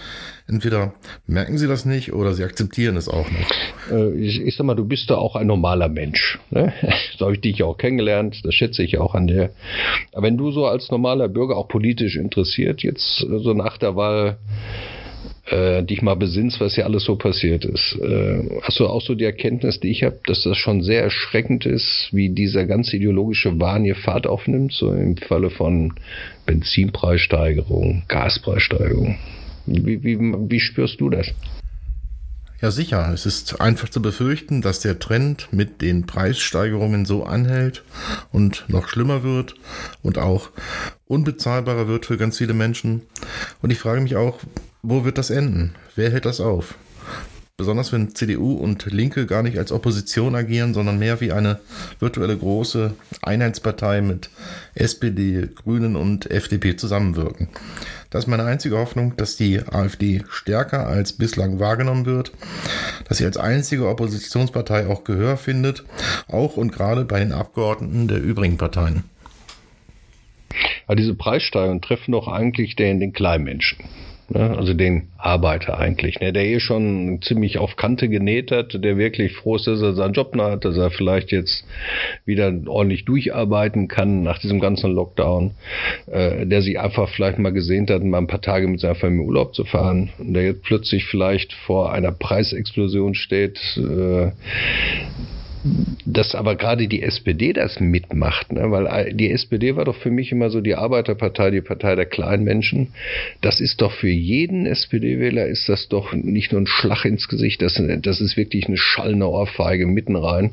Entweder 0.49 0.95
merken 1.27 1.59
sie 1.59 1.67
das 1.67 1.85
nicht 1.85 2.13
oder 2.13 2.33
sie 2.33 2.45
akzeptieren 2.45 2.97
es 2.97 3.09
auch 3.09 3.29
nicht. 3.29 3.53
Äh, 3.91 4.13
ich, 4.13 4.41
ich 4.41 4.57
sag 4.57 4.65
mal, 4.65 4.77
du 4.77 4.85
bist 4.85 5.11
da 5.11 5.17
auch 5.17 5.35
ein 5.35 5.49
normaler 5.49 5.89
Mensch. 5.89 6.39
Ne? 6.51 6.73
So 7.19 7.25
habe 7.25 7.35
ich 7.35 7.41
dich 7.41 7.63
auch 7.63 7.79
kennengelernt, 7.79 8.43
das 8.45 8.55
schätze 8.55 8.83
ich 8.83 8.99
auch 8.99 9.15
an 9.15 9.27
dir. 9.27 9.51
Aber 10.13 10.27
wenn 10.27 10.37
du 10.37 10.53
so 10.53 10.67
als 10.67 10.91
normaler 10.91 11.29
Bürger 11.29 11.57
auch 11.57 11.67
politisch 11.67 12.15
interessiert, 12.15 12.83
jetzt 12.83 13.19
so 13.19 13.55
nach 13.55 13.79
der 13.79 13.97
Wahl 13.97 14.37
äh, 15.47 15.83
dich 15.83 16.03
mal 16.03 16.15
besinnst, 16.15 16.61
was 16.61 16.75
hier 16.75 16.87
alles 16.87 17.05
so 17.05 17.17
passiert 17.17 17.65
ist. 17.65 17.97
Äh, 18.01 18.61
hast 18.63 18.81
du 18.81 18.87
auch 18.87 19.01
so 19.01 19.15
die 19.15 19.25
Erkenntnis, 19.25 19.81
die 19.81 19.91
ich 19.91 20.03
habe, 20.03 20.19
dass 20.27 20.43
das 20.43 20.57
schon 20.57 20.83
sehr 20.83 21.03
erschreckend 21.03 21.67
ist, 21.67 22.09
wie 22.13 22.31
dieser 22.31 22.67
ganze 22.67 22.97
ideologische 22.97 23.59
Wahn 23.61 23.85
hier 23.85 23.97
Fahrt 23.97 24.27
aufnimmt, 24.27 24.73
so 24.73 24.93
im 24.93 25.17
Falle 25.17 25.51
von 25.51 25.95
Benzinpreissteigerung, 26.47 28.03
Gaspreissteigerung? 28.09 29.19
Wie, 29.67 30.03
wie, 30.03 30.19
wie 30.19 30.61
spürst 30.61 31.01
du 31.01 31.11
das? 31.11 31.33
Ja, 32.63 32.71
sicher. 32.71 33.13
Es 33.13 33.27
ist 33.27 33.61
einfach 33.61 33.91
zu 33.91 34.01
befürchten, 34.01 34.63
dass 34.63 34.81
der 34.81 34.99
Trend 34.99 35.49
mit 35.53 35.83
den 35.83 36.07
Preissteigerungen 36.07 37.05
so 37.05 37.25
anhält 37.25 37.85
und 38.33 38.65
noch 38.69 38.89
schlimmer 38.89 39.23
wird 39.23 39.55
und 40.03 40.17
auch 40.17 40.51
unbezahlbarer 41.07 41.87
wird 41.87 42.07
für 42.07 42.17
ganz 42.17 42.39
viele 42.39 42.55
Menschen. 42.55 43.03
Und 43.61 43.71
ich 43.71 43.79
frage 43.79 44.01
mich 44.01 44.17
auch, 44.17 44.41
wo 44.89 45.05
wird 45.05 45.19
das 45.19 45.31
enden? 45.31 45.75
Wer 45.97 46.11
hält 46.13 46.27
das 46.27 46.41
auf? 46.41 46.77
Besonders 47.57 47.93
wenn 47.93 48.15
CDU 48.15 48.53
und 48.53 48.87
Linke 48.87 49.27
gar 49.27 49.43
nicht 49.43 49.59
als 49.59 49.73
Opposition 49.73 50.35
agieren, 50.35 50.75
sondern 50.75 50.99
mehr 50.99 51.21
wie 51.21 51.33
eine 51.33 51.59
virtuelle 51.99 52.37
große 52.37 52.95
Einheitspartei 53.23 54.03
mit 54.03 54.31
SPD, 54.75 55.49
Grünen 55.55 55.97
und 55.97 56.31
FDP 56.31 56.77
zusammenwirken. 56.77 57.49
Das 58.11 58.25
ist 58.25 58.29
meine 58.29 58.45
einzige 58.45 58.79
Hoffnung, 58.79 59.17
dass 59.17 59.37
die 59.37 59.59
AfD 59.59 60.23
stärker 60.29 60.87
als 60.87 61.15
bislang 61.15 61.59
wahrgenommen 61.59 62.07
wird, 62.07 62.31
dass 63.09 63.19
sie 63.19 63.25
als 63.25 63.39
einzige 63.39 63.89
Oppositionspartei 63.89 64.87
auch 64.87 65.03
Gehör 65.03 65.37
findet, 65.37 65.83
auch 66.29 66.57
und 66.57 66.73
gerade 66.73 67.05
bei 67.05 67.19
den 67.19 67.33
Abgeordneten 67.33 68.07
der 68.07 68.23
übrigen 68.23 68.59
Parteien. 68.59 69.05
Aber 70.87 70.95
diese 70.95 71.15
Preissteigerungen 71.15 71.83
treffen 71.83 72.13
doch 72.13 72.29
eigentlich 72.29 72.77
den, 72.77 73.01
den 73.01 73.13
Kleinmenschen. 73.13 73.79
Ne? 74.29 74.57
Also 74.57 74.75
den 74.75 75.09
Arbeiter 75.19 75.79
eigentlich, 75.79 76.19
ne? 76.21 76.33
der 76.33 76.45
eh 76.45 76.59
schon 76.59 77.21
ziemlich 77.23 77.59
auf 77.59 77.77
Kante 77.77 78.09
genäht 78.09 78.51
hat, 78.51 78.75
der 78.83 78.99
wirklich 78.99 79.33
froh 79.35 79.57
ist, 79.57 79.67
dass 79.67 79.81
er 79.81 79.95
seinen 79.95 80.15
Job 80.15 80.35
noch 80.35 80.51
hat, 80.51 80.65
dass 80.65 80.77
er 80.77 80.91
vielleicht 80.91 81.31
jetzt 81.31 81.65
wieder 82.25 82.53
ordentlich 82.67 83.05
durcharbeiten 83.05 83.87
kann 83.87 84.23
nach 84.23 84.39
diesem 84.39 84.59
ganzen 84.59 84.93
Lockdown, 84.93 85.53
äh, 86.07 86.45
der 86.45 86.63
sich 86.63 86.81
einfach 86.81 87.09
vielleicht 87.09 87.39
mal 87.39 87.53
gesehnt 87.53 87.91
hat, 87.91 88.03
mal 88.03 88.19
ein 88.19 88.27
paar 88.27 88.41
Tage 88.41 88.67
mit 88.67 88.81
seiner 88.81 88.97
Familie 88.97 89.27
Urlaub 89.27 89.55
zu 89.55 89.65
fahren 89.65 90.11
und 90.19 90.35
der 90.35 90.45
jetzt 90.45 90.63
plötzlich 90.63 91.05
vielleicht 91.05 91.53
vor 91.53 91.93
einer 91.93 92.13
Preisexplosion 92.13 93.15
steht, 93.15 93.59
äh, 93.77 94.33
dass 96.05 96.35
aber 96.35 96.57
gerade 96.57 96.89
die 96.89 97.03
SPD 97.03 97.53
das 97.53 97.81
mitmacht, 97.81 98.53
ne? 98.53 98.71
weil 98.71 99.13
die 99.15 99.31
SPD 99.31 99.77
war 99.77 99.85
doch 99.85 99.97
für 99.97 100.11
mich 100.11 100.33
immer 100.33 100.51
so 100.51 100.61
die 100.61 100.75
Arbeiterpartei, 100.75 101.51
die 101.51 101.61
Partei 101.61 101.95
der 101.95 102.07
kleinen 102.07 102.45
Menschen. 102.45 102.89
Das 103.41 103.61
ist 103.61 103.81
doch 103.81 103.93
für 103.93 104.09
jeden 104.09 104.67
SPD-Wähler 104.67 105.47
ist 105.47 105.69
das 105.69 105.89
doch 105.89 106.13
nicht 106.13 106.53
nur 106.53 106.61
ein 106.61 106.67
Schlag 106.67 107.05
ins 107.05 107.29
Gesicht, 107.29 107.63
das, 107.63 107.81
das 108.03 108.21
ist 108.21 108.37
wirklich 108.37 108.67
eine 108.67 108.77
schallende 108.77 109.29
Ohrfeige 109.29 109.87
mitten 109.87 110.17
rein. 110.17 110.51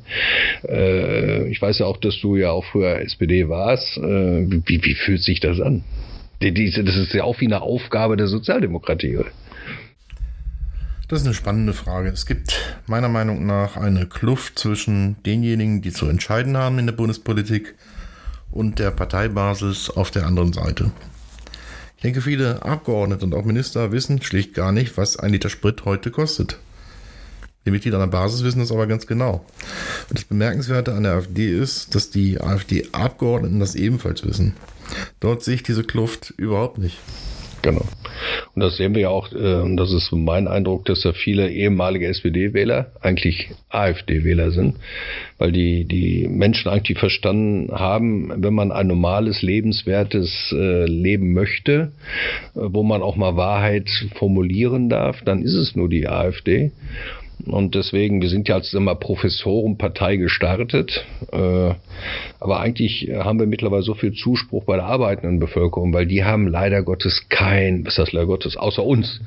Äh, 0.67 1.47
ich 1.49 1.61
weiß 1.61 1.79
ja 1.79 1.85
auch, 1.85 1.97
dass 1.97 2.19
du 2.19 2.35
ja 2.35 2.51
auch 2.51 2.65
früher 2.65 2.99
SPD 3.01 3.49
warst. 3.49 3.97
Äh, 3.97 4.01
wie, 4.65 4.83
wie 4.83 4.95
fühlt 4.95 5.21
sich 5.21 5.39
das 5.39 5.59
an? 5.59 5.83
Das 6.39 6.97
ist 6.97 7.13
ja 7.13 7.23
auch 7.23 7.39
wie 7.39 7.45
eine 7.45 7.61
Aufgabe 7.61 8.17
der 8.17 8.27
Sozialdemokratie. 8.27 9.17
Oder? 9.17 9.31
Das 11.13 11.21
ist 11.21 11.27
eine 11.27 11.35
spannende 11.35 11.73
Frage. 11.73 12.09
Es 12.09 12.25
gibt 12.25 12.79
meiner 12.87 13.07
Meinung 13.07 13.45
nach 13.45 13.77
eine 13.77 14.07
Kluft 14.07 14.57
zwischen 14.57 15.15
denjenigen, 15.27 15.83
die 15.83 15.91
zu 15.91 16.07
entscheiden 16.07 16.57
haben 16.57 16.79
in 16.79 16.87
der 16.87 16.93
Bundespolitik 16.93 17.75
und 18.49 18.79
der 18.79 18.89
Parteibasis 18.89 19.91
auf 19.91 20.09
der 20.09 20.25
anderen 20.25 20.53
Seite. 20.53 20.89
Ich 21.97 22.01
denke, 22.01 22.19
viele 22.19 22.63
Abgeordnete 22.63 23.25
und 23.25 23.35
auch 23.35 23.45
Minister 23.45 23.91
wissen 23.91 24.23
schlicht 24.23 24.55
gar 24.55 24.71
nicht, 24.71 24.97
was 24.97 25.15
ein 25.15 25.31
Liter 25.31 25.49
Sprit 25.49 25.85
heute 25.85 26.09
kostet. 26.09 26.57
Die 27.67 27.69
Mitglieder 27.69 27.97
an 27.99 28.09
der 28.09 28.17
Basis 28.17 28.43
wissen 28.43 28.61
das 28.61 28.71
aber 28.71 28.87
ganz 28.87 29.05
genau. 29.05 29.45
Und 30.09 30.17
das 30.17 30.25
Bemerkenswerte 30.25 30.95
an 30.95 31.03
der 31.03 31.13
AfD 31.13 31.55
ist, 31.55 31.93
dass 31.93 32.09
die 32.09 32.41
AfD-Abgeordneten 32.41 33.59
das 33.59 33.75
ebenfalls 33.75 34.25
wissen. 34.25 34.55
Dort 35.19 35.43
sehe 35.43 35.53
ich 35.53 35.63
diese 35.63 35.83
Kluft 35.83 36.33
überhaupt 36.37 36.79
nicht. 36.79 36.97
Genau. 37.63 37.85
Und 38.53 38.61
das 38.61 38.75
sehen 38.75 38.93
wir 38.93 39.03
ja 39.03 39.09
auch, 39.09 39.31
äh, 39.31 39.75
das 39.75 39.93
ist 39.93 40.11
mein 40.11 40.49
Eindruck, 40.49 40.83
dass 40.85 41.01
da 41.01 41.13
viele 41.13 41.49
ehemalige 41.49 42.07
SPD-Wähler 42.07 42.91
eigentlich 43.01 43.51
AfD-Wähler 43.69 44.51
sind, 44.51 44.75
weil 45.37 45.53
die, 45.53 45.85
die 45.85 46.27
Menschen 46.27 46.69
eigentlich 46.69 46.99
verstanden 46.99 47.71
haben, 47.71 48.33
wenn 48.35 48.53
man 48.53 48.73
ein 48.73 48.87
normales, 48.87 49.41
lebenswertes 49.41 50.53
äh, 50.55 50.85
Leben 50.85 51.31
möchte, 51.31 51.93
äh, 52.53 52.59
wo 52.59 52.83
man 52.83 53.01
auch 53.01 53.15
mal 53.15 53.37
Wahrheit 53.37 53.89
formulieren 54.15 54.89
darf, 54.89 55.21
dann 55.23 55.41
ist 55.41 55.55
es 55.55 55.73
nur 55.73 55.87
die 55.87 56.07
AfD. 56.07 56.71
Und 57.45 57.75
deswegen, 57.75 58.21
wir 58.21 58.29
sind 58.29 58.47
ja 58.47 58.55
als 58.55 58.73
immer 58.73 58.95
Professorenpartei 58.95 60.15
gestartet. 60.15 61.05
Äh, 61.31 61.73
aber 62.39 62.59
eigentlich 62.59 63.09
haben 63.13 63.39
wir 63.39 63.47
mittlerweile 63.47 63.83
so 63.83 63.93
viel 63.93 64.13
Zuspruch 64.13 64.63
bei 64.63 64.75
der 64.75 64.85
arbeitenden 64.85 65.39
Bevölkerung, 65.39 65.93
weil 65.93 66.05
die 66.05 66.23
haben 66.23 66.47
leider 66.47 66.83
Gottes 66.83 67.25
kein, 67.29 67.85
was 67.85 67.95
das 67.95 68.11
leider 68.11 68.27
Gottes, 68.27 68.55
außer 68.55 68.83
uns, 68.83 69.19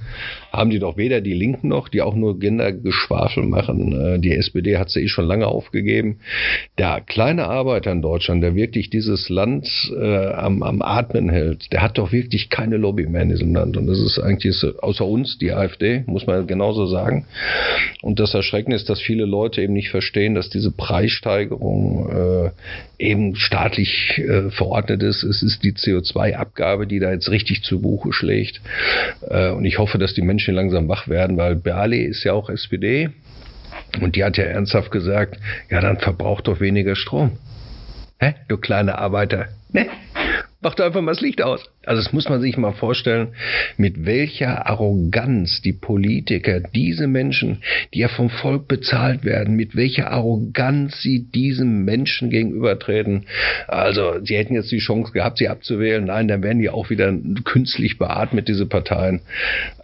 haben 0.52 0.70
die 0.70 0.78
doch 0.78 0.96
weder 0.96 1.20
die 1.20 1.34
Linken 1.34 1.68
noch, 1.68 1.88
die 1.88 2.02
auch 2.02 2.14
nur 2.14 2.38
Gendergeschwafel 2.38 3.44
machen. 3.44 3.92
Äh, 3.92 4.18
die 4.18 4.32
SPD 4.32 4.78
hat 4.78 4.90
sie 4.90 5.02
eh 5.02 5.08
schon 5.08 5.26
lange 5.26 5.46
aufgegeben. 5.46 6.20
Der 6.78 7.02
kleine 7.02 7.46
Arbeiter 7.46 7.92
in 7.92 8.02
Deutschland, 8.02 8.42
der 8.42 8.54
wirklich 8.54 8.90
dieses 8.90 9.28
Land 9.28 9.68
äh, 9.94 10.32
am, 10.32 10.62
am 10.62 10.80
Atmen 10.80 11.28
hält, 11.28 11.72
der 11.72 11.82
hat 11.82 11.98
doch 11.98 12.12
wirklich 12.12 12.48
keine 12.48 12.78
Lobby 12.78 13.06
mehr 13.06 13.22
in 13.22 13.28
diesem 13.28 13.54
Land. 13.54 13.76
Und 13.76 13.86
das 13.86 13.98
ist 13.98 14.18
eigentlich 14.18 14.56
außer 14.80 15.04
uns 15.04 15.38
die 15.38 15.52
AfD, 15.52 16.04
muss 16.06 16.26
man 16.26 16.46
genauso 16.46 16.86
sagen. 16.86 17.26
Und 18.06 18.20
das 18.20 18.34
Erschreckende 18.34 18.76
ist, 18.76 18.88
dass 18.88 19.00
viele 19.00 19.24
Leute 19.24 19.60
eben 19.60 19.72
nicht 19.72 19.90
verstehen, 19.90 20.36
dass 20.36 20.48
diese 20.48 20.70
Preissteigerung 20.70 22.52
äh, 23.00 23.04
eben 23.04 23.34
staatlich 23.34 24.18
äh, 24.18 24.48
verordnet 24.50 25.02
ist. 25.02 25.24
Es 25.24 25.42
ist 25.42 25.64
die 25.64 25.72
CO2-Abgabe, 25.72 26.86
die 26.86 27.00
da 27.00 27.10
jetzt 27.10 27.28
richtig 27.32 27.64
zu 27.64 27.80
Buche 27.82 28.12
schlägt. 28.12 28.60
Äh, 29.28 29.50
und 29.50 29.64
ich 29.64 29.78
hoffe, 29.78 29.98
dass 29.98 30.14
die 30.14 30.22
Menschen 30.22 30.54
langsam 30.54 30.88
wach 30.88 31.08
werden, 31.08 31.36
weil 31.36 31.56
Berle 31.56 32.00
ist 32.00 32.22
ja 32.22 32.32
auch 32.32 32.48
SPD. 32.48 33.10
Und 34.00 34.14
die 34.14 34.22
hat 34.22 34.36
ja 34.36 34.44
ernsthaft 34.44 34.92
gesagt, 34.92 35.40
ja, 35.68 35.80
dann 35.80 35.98
verbraucht 35.98 36.46
doch 36.46 36.60
weniger 36.60 36.94
Strom. 36.94 37.32
Hä, 38.20 38.34
du 38.46 38.56
kleine 38.56 38.98
Arbeiter. 38.98 39.46
Ne? 39.72 39.88
Mach 40.62 40.74
doch 40.74 40.86
einfach 40.86 41.02
mal 41.02 41.12
das 41.12 41.20
Licht 41.20 41.42
aus. 41.42 41.70
Also 41.84 42.02
das 42.02 42.12
muss 42.14 42.28
man 42.30 42.40
sich 42.40 42.56
mal 42.56 42.72
vorstellen, 42.72 43.28
mit 43.76 44.06
welcher 44.06 44.66
Arroganz 44.66 45.60
die 45.60 45.74
Politiker, 45.74 46.60
diese 46.60 47.06
Menschen, 47.06 47.62
die 47.92 47.98
ja 47.98 48.08
vom 48.08 48.30
Volk 48.30 48.66
bezahlt 48.66 49.24
werden, 49.24 49.54
mit 49.54 49.76
welcher 49.76 50.10
Arroganz 50.10 51.02
sie 51.02 51.30
diesem 51.30 51.84
Menschen 51.84 52.30
gegenübertreten. 52.30 53.26
Also 53.68 54.24
sie 54.24 54.36
hätten 54.36 54.54
jetzt 54.54 54.72
die 54.72 54.78
Chance 54.78 55.12
gehabt, 55.12 55.36
sie 55.36 55.48
abzuwählen. 55.48 56.04
Nein, 56.04 56.26
dann 56.26 56.42
werden 56.42 56.60
die 56.60 56.70
auch 56.70 56.88
wieder 56.88 57.14
künstlich 57.44 57.98
beatmet, 57.98 58.48
diese 58.48 58.66
Parteien. 58.66 59.20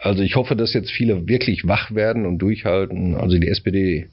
Also 0.00 0.22
ich 0.22 0.36
hoffe, 0.36 0.56
dass 0.56 0.72
jetzt 0.72 0.90
viele 0.90 1.28
wirklich 1.28 1.68
wach 1.68 1.94
werden 1.94 2.24
und 2.24 2.38
durchhalten. 2.38 3.14
Also 3.14 3.38
die 3.38 3.48
SPD 3.48 4.08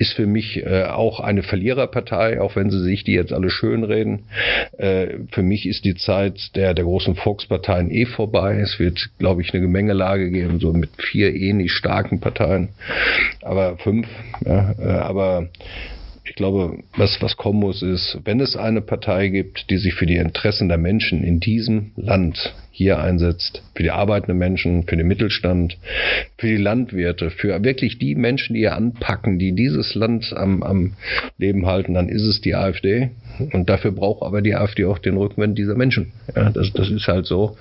ist 0.00 0.14
für 0.14 0.26
mich 0.26 0.64
äh, 0.64 0.84
auch 0.84 1.20
eine 1.20 1.42
Verliererpartei, 1.42 2.40
auch 2.40 2.56
wenn 2.56 2.70
sie 2.70 2.80
sich 2.80 3.04
die 3.04 3.12
jetzt 3.12 3.34
alle 3.34 3.50
schönreden. 3.50 4.24
Äh, 4.78 5.18
für 5.30 5.42
mich 5.42 5.68
ist 5.68 5.84
die 5.84 5.94
Zeit 5.94 6.56
der, 6.56 6.72
der 6.72 6.86
großen 6.86 7.16
Volksparteien 7.16 7.90
eh 7.90 8.06
vorbei. 8.06 8.58
Es 8.60 8.78
wird, 8.78 9.10
glaube 9.18 9.42
ich, 9.42 9.52
eine 9.52 9.60
Gemengelage 9.60 10.30
geben, 10.30 10.58
so 10.58 10.72
mit 10.72 10.88
vier 10.96 11.34
ähnlich 11.34 11.72
starken 11.72 12.18
Parteien, 12.18 12.70
aber 13.42 13.76
fünf. 13.76 14.08
Ja, 14.42 14.74
äh, 14.78 14.88
aber 14.88 15.48
ich 16.30 16.36
glaube, 16.36 16.78
was, 16.96 17.20
was 17.20 17.36
kommen 17.36 17.58
muss, 17.58 17.82
ist, 17.82 18.20
wenn 18.22 18.38
es 18.38 18.54
eine 18.54 18.82
Partei 18.82 19.28
gibt, 19.28 19.68
die 19.68 19.78
sich 19.78 19.94
für 19.94 20.06
die 20.06 20.14
Interessen 20.14 20.68
der 20.68 20.78
Menschen 20.78 21.24
in 21.24 21.40
diesem 21.40 21.90
Land 21.96 22.54
hier 22.70 23.00
einsetzt, 23.00 23.64
für 23.74 23.82
die 23.82 23.90
arbeitenden 23.90 24.38
Menschen, 24.38 24.84
für 24.84 24.96
den 24.96 25.08
Mittelstand, 25.08 25.76
für 26.38 26.46
die 26.46 26.56
Landwirte, 26.56 27.30
für 27.30 27.64
wirklich 27.64 27.98
die 27.98 28.14
Menschen, 28.14 28.54
die 28.54 28.60
hier 28.60 28.76
anpacken, 28.76 29.40
die 29.40 29.56
dieses 29.56 29.96
Land 29.96 30.32
am, 30.32 30.62
am 30.62 30.92
Leben 31.36 31.66
halten, 31.66 31.94
dann 31.94 32.08
ist 32.08 32.22
es 32.22 32.40
die 32.40 32.54
AfD. 32.54 33.10
Und 33.52 33.68
dafür 33.68 33.90
braucht 33.90 34.22
aber 34.22 34.40
die 34.40 34.54
AfD 34.54 34.84
auch 34.84 34.98
den 34.98 35.16
Rückenwind 35.16 35.58
dieser 35.58 35.74
Menschen. 35.74 36.12
Ja, 36.36 36.50
das, 36.50 36.72
das 36.72 36.90
ist 36.90 37.08
halt 37.08 37.26
so. 37.26 37.56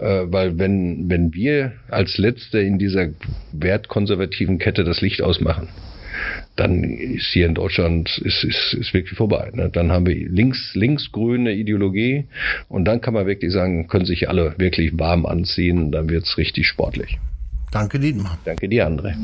Äh, 0.00 0.22
weil 0.28 0.58
wenn, 0.58 1.10
wenn 1.10 1.34
wir 1.34 1.72
als 1.90 2.16
Letzte 2.16 2.58
in 2.60 2.78
dieser 2.78 3.08
wertkonservativen 3.52 4.58
Kette 4.58 4.82
das 4.82 5.02
Licht 5.02 5.20
ausmachen, 5.20 5.68
dann 6.56 6.84
ist 6.84 7.26
hier 7.32 7.46
in 7.46 7.54
Deutschland 7.54 8.18
ist, 8.18 8.44
ist, 8.44 8.74
ist 8.74 8.94
wirklich 8.94 9.16
vorbei. 9.16 9.50
Ne? 9.54 9.70
Dann 9.70 9.92
haben 9.92 10.06
wir 10.06 10.14
links, 10.14 10.74
linksgrüne 10.74 11.52
Ideologie 11.52 12.24
und 12.68 12.84
dann 12.84 13.00
kann 13.00 13.14
man 13.14 13.26
wirklich 13.26 13.52
sagen, 13.52 13.86
können 13.88 14.04
sich 14.04 14.28
alle 14.28 14.54
wirklich 14.58 14.98
warm 14.98 15.26
anziehen, 15.26 15.92
dann 15.92 16.08
wird 16.08 16.24
es 16.24 16.38
richtig 16.38 16.66
sportlich. 16.66 17.18
Danke, 17.70 17.98
Dietmar. 17.98 18.38
Danke 18.44 18.68
dir, 18.68 18.88
André. 18.88 19.14